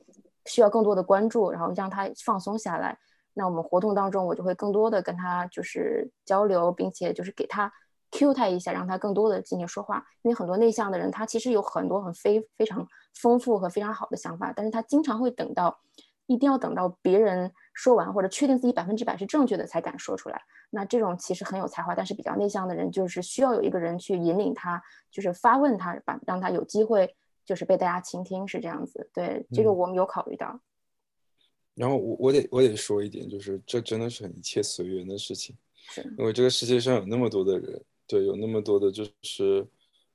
[0.46, 2.98] 需要更多的关注，然后让他放松下来。
[3.38, 7.72] 那我们活动当中，我就会更多的跟他就是交流，并且就是给他
[8.12, 10.04] Q 他一下，让他更多的进行说话。
[10.24, 15.80] 因为很多内向的人，他其实有很多很非非常丰富和非常好的想法，但是他经常会等到。
[16.30, 20.42] 一定要等到别人说完或者确定自己百分之百是正确的才敢说出来。
[20.72, 27.16] 那这种其实很有才华，但是比较内向的人，就是需要有一个人去引领他，就是发问他，把让他有机会
[27.46, 29.10] 就是被大家倾听，是这样子。
[29.14, 30.60] 对这个我们有考虑到。
[31.78, 35.56] 然后我我得我得说一点，就是这真的是很一切随缘的事情。
[36.18, 39.66] 因为这个世界上有那么多的人，对，有那么多的就是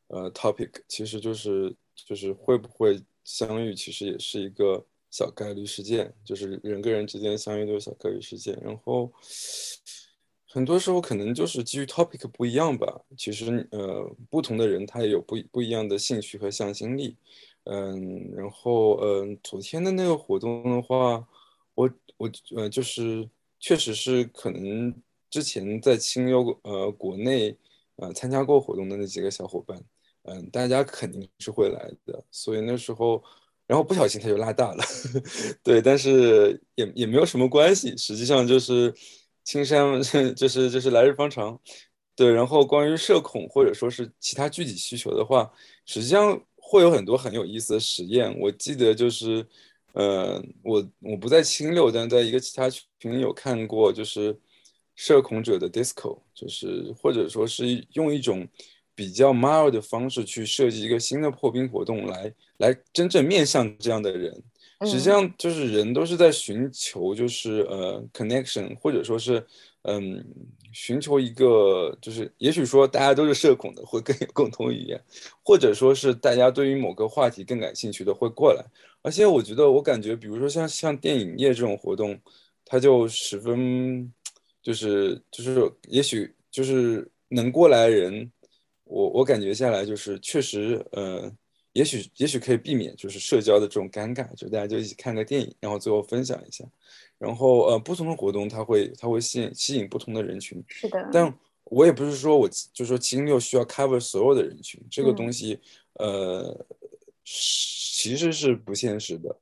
[0.09, 4.85] 呃 topic，其实就是就是会不会相遇，其实也是一个。
[5.15, 9.13] 小概率事件就是人跟人之间相遇都是小概率事件，然后
[10.47, 12.99] 很多时候可能就是基于 topic 不一样吧。
[13.15, 17.15] 其实呃，不同的人他也有不不一样的兴趣和向心力。
[17.65, 21.29] 嗯，然后嗯，昨天的那个活动的话，
[21.75, 24.95] 我我呃就是确实是可能
[25.31, 27.57] 之前在清优呃国内
[27.97, 29.83] 呃参加过活动的那几个小伙伴，
[30.25, 33.23] 嗯，大家肯定是会来的，所以那时候。
[33.65, 34.85] 然后不小心他就拉大了，
[35.63, 38.93] 对，但是也也没有什么关系，实际上就是
[39.45, 40.03] 青山
[40.37, 41.59] 就是就是来日方长，
[42.15, 42.31] 对。
[42.31, 45.51] 然后关于社恐或者说是其他具体需求的话，
[45.87, 48.37] 实际上会有很多很有意思的实验。
[48.41, 49.47] 我记得就是，
[49.93, 54.39] 呃，我我不在青六，但在一个其他群里有看过，就是
[54.95, 58.49] 社恐者的 disco，就是或者说是用一种。
[58.95, 64.31] 比较 mild 的方式去设计一个新的破冰活动，来来真正面向这样的人，
[64.83, 69.45] 实际上就是人都是在寻求就是呃 connection，或者说是
[69.85, 70.23] 嗯
[70.73, 75.03] 寻求一个就是也许说大家都是社恐的会更有共同语言，
[75.43, 78.63] 或者说是大家对于某个话题更感兴趣的会过来，
[79.03, 82.19] 而且我觉得我感觉比如说像像电影业这种活动，
[82.65, 84.13] 它就十分
[84.63, 88.31] 就是就是也许就是能过来人。
[88.85, 91.33] 我我感觉下来就是确实，呃，
[91.73, 96.63] 也许也许可以避免就是社交的这种尴尬，就大家就一起看个电影，然后最后分享一下，
[97.17, 101.09] 然后呃，不同的活动它会它会吸引吸引不同的人群，是的。
[101.11, 101.35] 但
[101.65, 105.59] 我也不是说我就说七六需要 cover 所有的人群，这个东西
[105.95, 106.55] 呃
[107.25, 109.41] 其实是不现实的，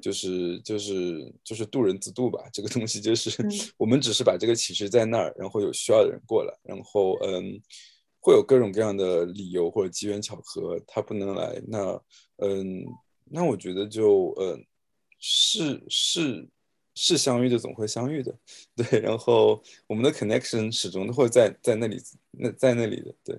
[0.00, 3.30] 就是就是就是渡人自渡吧，这个东西就是
[3.78, 7.60] 我们只是把这个启示在那儿，然后有需要的人过来，然后嗯。
[8.24, 11.60] 会有各种各样的理由或者机缘巧合，他不能来。
[11.66, 12.00] 那，
[12.36, 12.84] 嗯，
[13.24, 14.64] 那我觉得就，嗯，
[15.18, 16.48] 是是
[16.94, 18.32] 是相遇的，总会相遇的，
[18.76, 19.00] 对。
[19.00, 23.36] 然后我们的 connection 始终都会在在那里，那在那里的，对。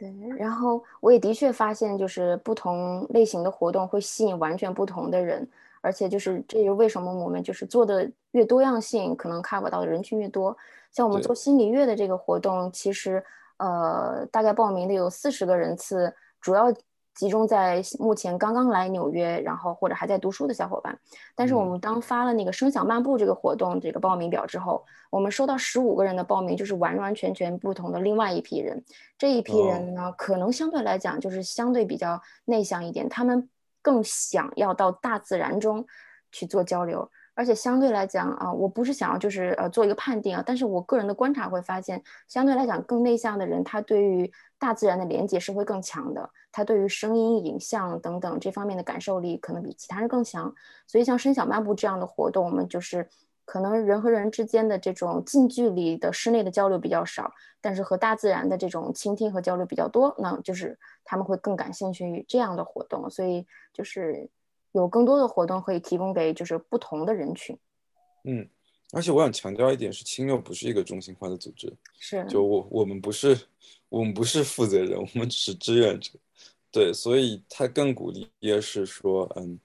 [0.00, 0.36] 对。
[0.38, 5.46] 然后我也的确发现，就是不同类型的活动会吸引完全不同的人，
[5.82, 10.56] 而且就是这就为什么我们就是做的越多样性，可能 cover 到的人群越多。
[10.90, 13.22] 像我们做心理月的这个活动，其实。
[13.62, 16.72] 呃，大概报名的有四十个人次，主要
[17.14, 20.98] 集中在目前刚刚来纽约，然后或者还在读书的小伙伴。
[21.34, 28.82] 但是我们当发了那个声响漫步这个活动这个报名表之后，我们收到十五个人的报名，就是完完全全不同的另外一批人。
[29.18, 33.48] 这一批人呢，可能相对来讲就是相对比较内向一点，他们
[33.82, 35.84] 更想要到大自然中
[36.32, 37.10] 去做交流。
[37.40, 50.54] 而且相对来讲啊，我不是想要就是呃做一个判定啊，但是我个人的观察会发现，相对来讲更内向的人，他对于大自然的连接是会更强的，他对于声音、影像等等这方面的感受力可能比其他人更强。
[50.86, 53.08] 所以像声小漫步这样的活动，我们就是
[53.46, 57.32] 可能人和人之间的这种近距离的室内的交流比较少，
[57.62, 63.08] 但是和大自然的这种倾听和交流比较多，那就是他们会更感兴趣于这样的活动。
[63.08, 64.28] 所以就是。
[64.72, 67.58] 有更多的活动可以提供给就是不同的人群，
[68.24, 68.48] 嗯，
[68.92, 73.36] 而且我想强调一点是，青六不是一个中心化的组织，是，就我我们不是
[73.88, 76.12] 我们不是负责人，我们只是志愿者，
[76.70, 79.58] 对，所以他更鼓励也是说，嗯，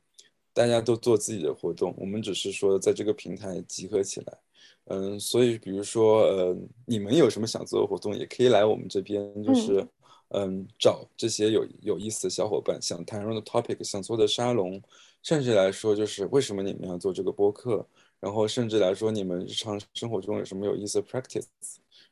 [0.53, 4.37] 大家都做自己的活动，我们只是说在这个平台集合起来，
[4.85, 9.87] 嗯，所以比如说，呃，你们有什么想做的活动，也可以来我们这边，就是。
[10.30, 14.82] 嗯，找这些有有意思的小伙伴，想谈论的 topic，想做的沙龙，
[15.21, 17.86] 甚至来说就是为什么你们要做这个播客，
[18.19, 21.45] 然后甚至来说你们日常生活中有什么有意思的 practice，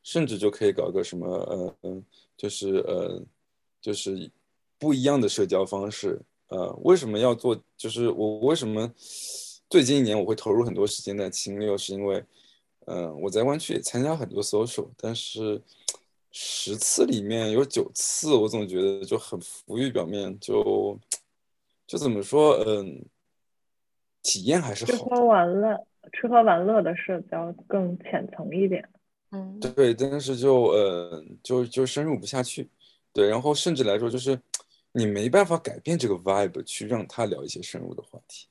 [0.04, 1.28] 甚至就可以搞个什么
[1.82, 2.04] 呃，
[2.38, 3.20] 就是呃
[3.82, 4.30] 就是
[4.78, 6.22] 不一样的社交方式。
[6.50, 7.60] 呃，为什么要做？
[7.76, 8.94] 就是我为什么
[9.70, 12.24] 最近一年我会投入很多时间在清六，是因为
[12.86, 15.60] 嗯我在湾区也参加很多 social，但是。
[16.36, 21.00] 十次里面有九次，我总觉得就很浮于表面，就
[21.86, 23.06] 就怎么说，嗯，
[24.24, 24.92] 体验还是好。
[24.92, 28.84] 吃喝玩乐，吃喝玩乐的社交更浅层一点。
[29.30, 32.68] 嗯，对，但是就呃，就就深入不下去。
[33.12, 34.40] 对，然后甚至来说，就是
[34.92, 38.48] 你没办法改变这个 vibe 去让他聊一些深入的话题。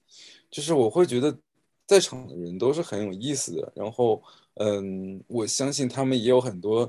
[0.48, 1.36] 就是我会觉得
[1.84, 4.22] 在场的人都是很有意思的，然后
[4.54, 6.88] 嗯，我相信他们也有很多。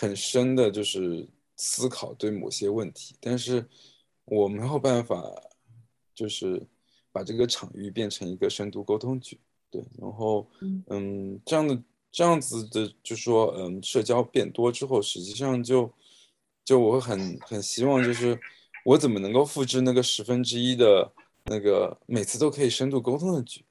[0.00, 3.62] 很深的就是思考对某些问题，但是
[4.24, 5.22] 我没有办法，
[6.14, 6.66] 就是
[7.12, 9.38] 把这个场域变成一个深度沟通局，
[9.70, 10.46] 对，然后
[10.86, 11.78] 嗯，这样的
[12.10, 15.92] 这样子的，就说嗯，社交变多之后，实际上就
[16.64, 18.40] 就我很很希望，就是
[18.86, 21.12] 我怎么能够复制那个十分之一的
[21.44, 23.62] 那个每次都可以深度沟通的局，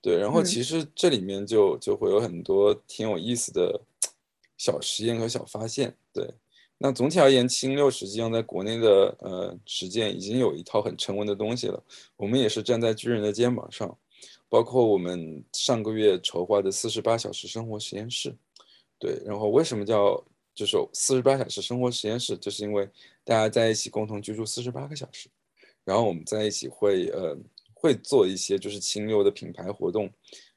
[0.00, 3.80] 对，然后其实这里面就就会有很多挺有意思的。
[4.56, 6.28] 小实验和小发现，对。
[6.78, 11.82] 那总体而言，青六实际上在国内的呃实践已经有一套很成文的东西了。
[12.16, 13.96] 我们也是站在巨人的肩膀上，
[14.48, 18.34] 包括我们上个月筹划的四十八小时生活实验室，
[18.98, 19.22] 对。
[19.24, 20.22] 然后为什么叫
[20.54, 22.36] 就是四十八小时生活实验室？
[22.36, 22.88] 就是因为
[23.24, 25.28] 大家在一起共同居住四十八个小时，
[25.84, 27.36] 然后我们在一起会呃。
[27.78, 30.10] 会做一些就是清流的品牌活动，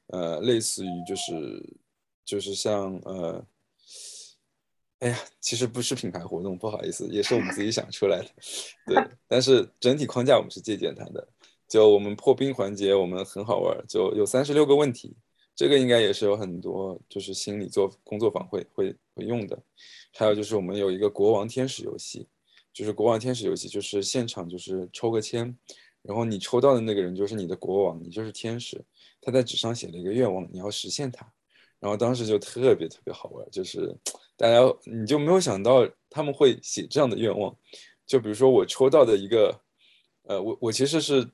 [0.07, 1.77] 呃，类似于就是
[2.25, 3.45] 就是像呃，
[4.99, 8.29] 哎呀，其实不是品牌活动，不好意思，也是我们自己想出来的，
[8.85, 11.27] 对，但是整体框架我们是借鉴它的。
[11.69, 15.15] 就我们破冰环节，我们很好玩，就有三十六个问题，
[15.55, 19.57] 这个应该也是有很多就是心理做工作坊会会会用的。
[20.13, 22.27] 还有就是我们有一个国王天使游戏，
[22.73, 25.55] 就是国王天使游戏，就是现场就是抽个签。
[26.01, 28.83] 然后你抽到的那个人就是你的国王，你就是天使。
[29.21, 31.31] 他在纸上写了一个愿望，你要实现它。
[31.79, 33.95] 然后当时就特别特别好玩，就是
[34.35, 37.55] 大家你就没有想到他们会写这样的愿望。
[38.05, 39.53] 就比如说我抽到的一个，
[40.23, 41.29] 呃，我我其实是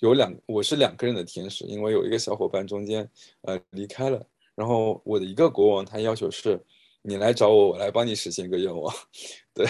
[0.00, 3.08] 有两，我是两个人的天使，因为有一个小伙伴中间
[3.42, 4.24] 呃离开了。
[4.54, 6.60] 然后我的一个国王他要求是，
[7.02, 8.94] 你来找我，我来帮你实现一个愿望。
[9.54, 9.66] 对，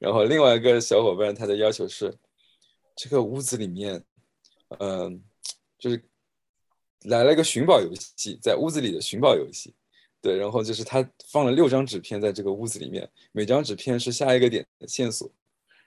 [0.00, 2.14] 然后另外一个小伙伴他的要求是。
[2.96, 4.00] 这个屋子里面，
[4.78, 5.20] 嗯，
[5.80, 6.00] 就是
[7.04, 9.72] 来了一个寻宝游戏，在屋子里的寻宝游戏，
[10.20, 15.30] 对，然后就是他放了六张纸片在这个屋子里面，每张纸片是下一个点的线索，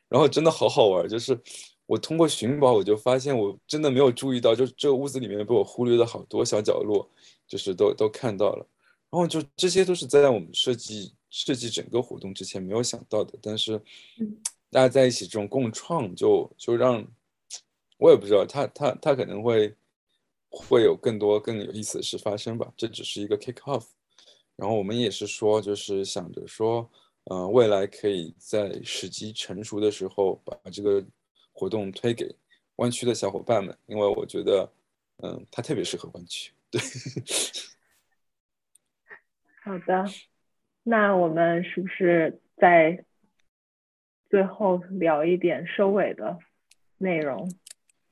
[0.10, 1.40] 然后真的好好玩，就是
[1.86, 7.10] 我通过寻宝，我就发现我真的没有注意到，就这个屋子里面被我忽略的好多小角落，
[7.48, 8.66] 就是都都看到了，
[9.10, 13.82] 然后就这些都是在我们设计设计整个活动之前没有想到的，但是。
[14.70, 17.02] 大家在一起这种共创，就就让
[17.98, 19.74] 我也不知道，他他他可能会
[20.58, 22.72] 会有更多更有意思的事发生吧。
[22.76, 23.86] 这只是一个 kick off，
[24.56, 26.90] 然后我们也是说，就是想着说，
[27.26, 31.04] 呃，未来可以在时机成熟的时候，把这个
[31.54, 32.36] 活动推给
[32.78, 34.72] 湾区的小伙伴们，因为我觉得，
[35.24, 36.52] 嗯，它特别适合湾区。
[36.70, 36.82] 对，
[39.64, 40.06] 好的，
[40.84, 43.04] 那我们是不是在？
[44.30, 46.38] 最后聊一点收尾的
[46.98, 47.50] 内容。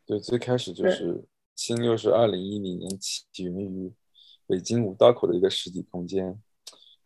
[0.05, 1.21] 对，最开始就是
[1.55, 3.93] 新六是二零一零年起源于
[4.45, 6.39] 北京五道口的一个实体空间。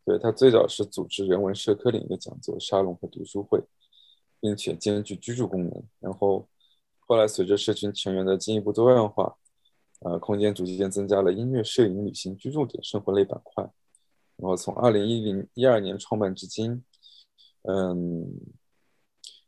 [0.04, 3.64] 对，它最早是组织人文社科领域的讲座、沙龙和读书会，
[4.40, 5.84] 并且兼具居住功能。
[6.00, 6.50] 然后
[7.00, 9.38] 后来随着社群成员的进一步多样化，
[10.00, 13.64] 呃，空间逐渐增加了音乐、摄影、旅行、居住等生活类板块。
[14.38, 16.84] 然后从二零一零一二年创办至今，
[17.64, 18.40] 嗯。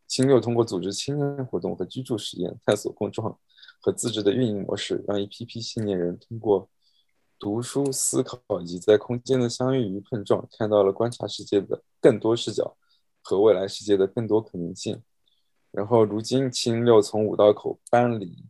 [0.08, 3.40] 青六通过组织青年活动和居住实验，探索共创
[3.82, 6.70] 和自治的运营模式，让一批批青年人通过
[7.40, 12.78] 读书、思考以及在空间的相遇与碰撞，看到了观察世界的更多视角
[13.22, 15.02] 和未来世界的更多可能性。
[15.72, 18.46] 然后，如今青六从五道口搬离，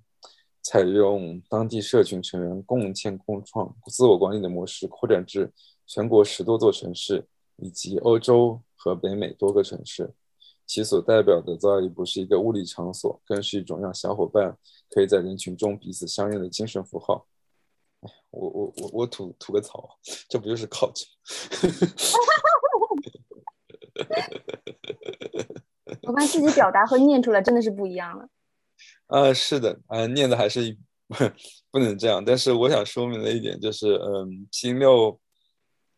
[0.61, 5.51] 采用当地社群成员共建共创、自我管理的模式，扩展至
[5.87, 7.25] 全国十多座城市
[7.57, 10.13] 以及欧洲和北美多个城市。
[10.71, 14.57] 其所代表的早已不是一个物理场所，更是一种让小伙伴
[14.89, 17.27] 可以在人群中彼此相认的精神符号。
[17.99, 19.99] 哎，我我我我吐吐个槽，
[20.29, 21.05] 这不就是靠近？
[26.03, 28.29] 我发现自己表达和念出来真的是不一样了。
[29.07, 30.77] 啊，是的，啊，念的还是
[31.69, 32.23] 不能这样。
[32.23, 35.19] 但是我想说明的一点就是，嗯，新六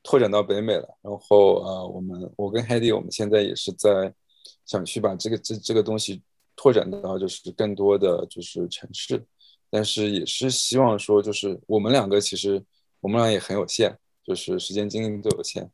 [0.02, 4.12] 拓展到北美了，然后呃，我们我跟 Heidi 我们现在也是在。
[4.66, 6.22] 想去把这个这这个东西
[6.56, 9.26] 拓展到就是更多的就是城市，
[9.70, 12.64] 但是也是希望说就是我们两个其实
[13.02, 15.70] 我们俩也很有限，就是时间精力都有限，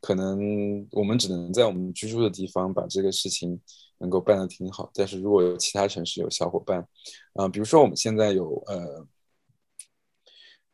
[0.00, 3.60] 可能我们只能在我们居住的地方把这个事情
[3.98, 4.90] 能够办得挺好。
[4.92, 6.86] 但是如果有其他城市有小伙伴，
[7.34, 9.06] 啊，比如说我们现在有呃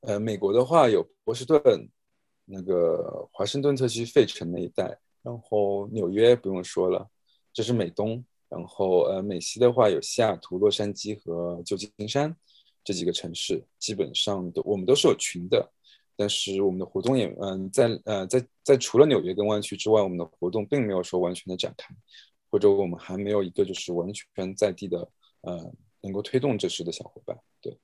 [0.00, 1.60] 呃美国的话有波士顿
[2.46, 7.08] 那个华盛顿特区费城那一带，然后纽约不用说了。
[7.52, 12.34] 这是美东，然后呃美西的话有西雅图、洛杉矶和旧金山
[12.84, 15.72] 这几个城市，基本上都我们都是有群的，
[16.16, 21.94] 但是我们的活动也嗯在呃在在除了纽约跟湾区之外，我们的活动并没有说完全的展开，
[22.50, 25.08] 或者我们还没有一个就是完全在地的
[25.42, 27.76] 呃能够推动这事的小伙伴，对。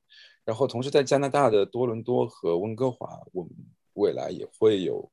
[0.44, 3.52] 然后同时在加拿大的多伦多和温哥华，我们
[3.94, 5.10] 未来也会有。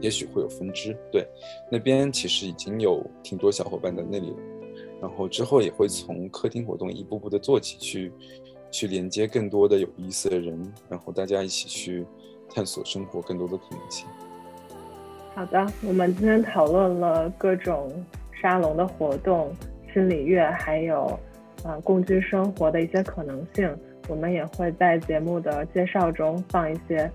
[0.00, 1.26] 也许会有分支，对，
[1.70, 4.36] 那边其实已经有挺多小伙伴在那里了，
[5.00, 8.12] 然后之后也会从客厅活动一步步的做起，去
[8.70, 12.06] 去连接更多的有意思的人，然后大家一起去
[12.48, 14.06] 探索生活更多的可能性。
[15.34, 17.92] 好的，我们今天讨论了各种
[18.40, 19.54] 沙龙的活动、
[19.92, 21.06] 心理乐，还有
[21.62, 23.74] 啊共居生活的一些可能性。
[24.08, 27.10] 我们也会在节目的介绍中放一些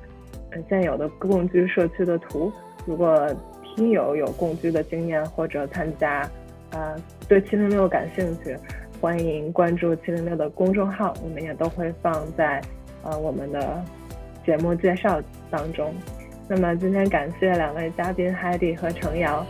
[0.67, 2.51] 现有的共居社区的图。
[2.85, 3.27] 如果
[3.63, 6.29] 听友有共居的经验或者参加，
[6.71, 6.95] 呃，
[7.27, 8.57] 对七零六感兴趣，
[8.99, 12.61] 欢迎关注七零六的公众号，我们也都会放在
[13.03, 13.83] 呃我们的
[14.45, 15.93] 节目介绍当中。
[16.47, 19.45] 那么今天感谢两位嘉宾 Heidi 和程瑶。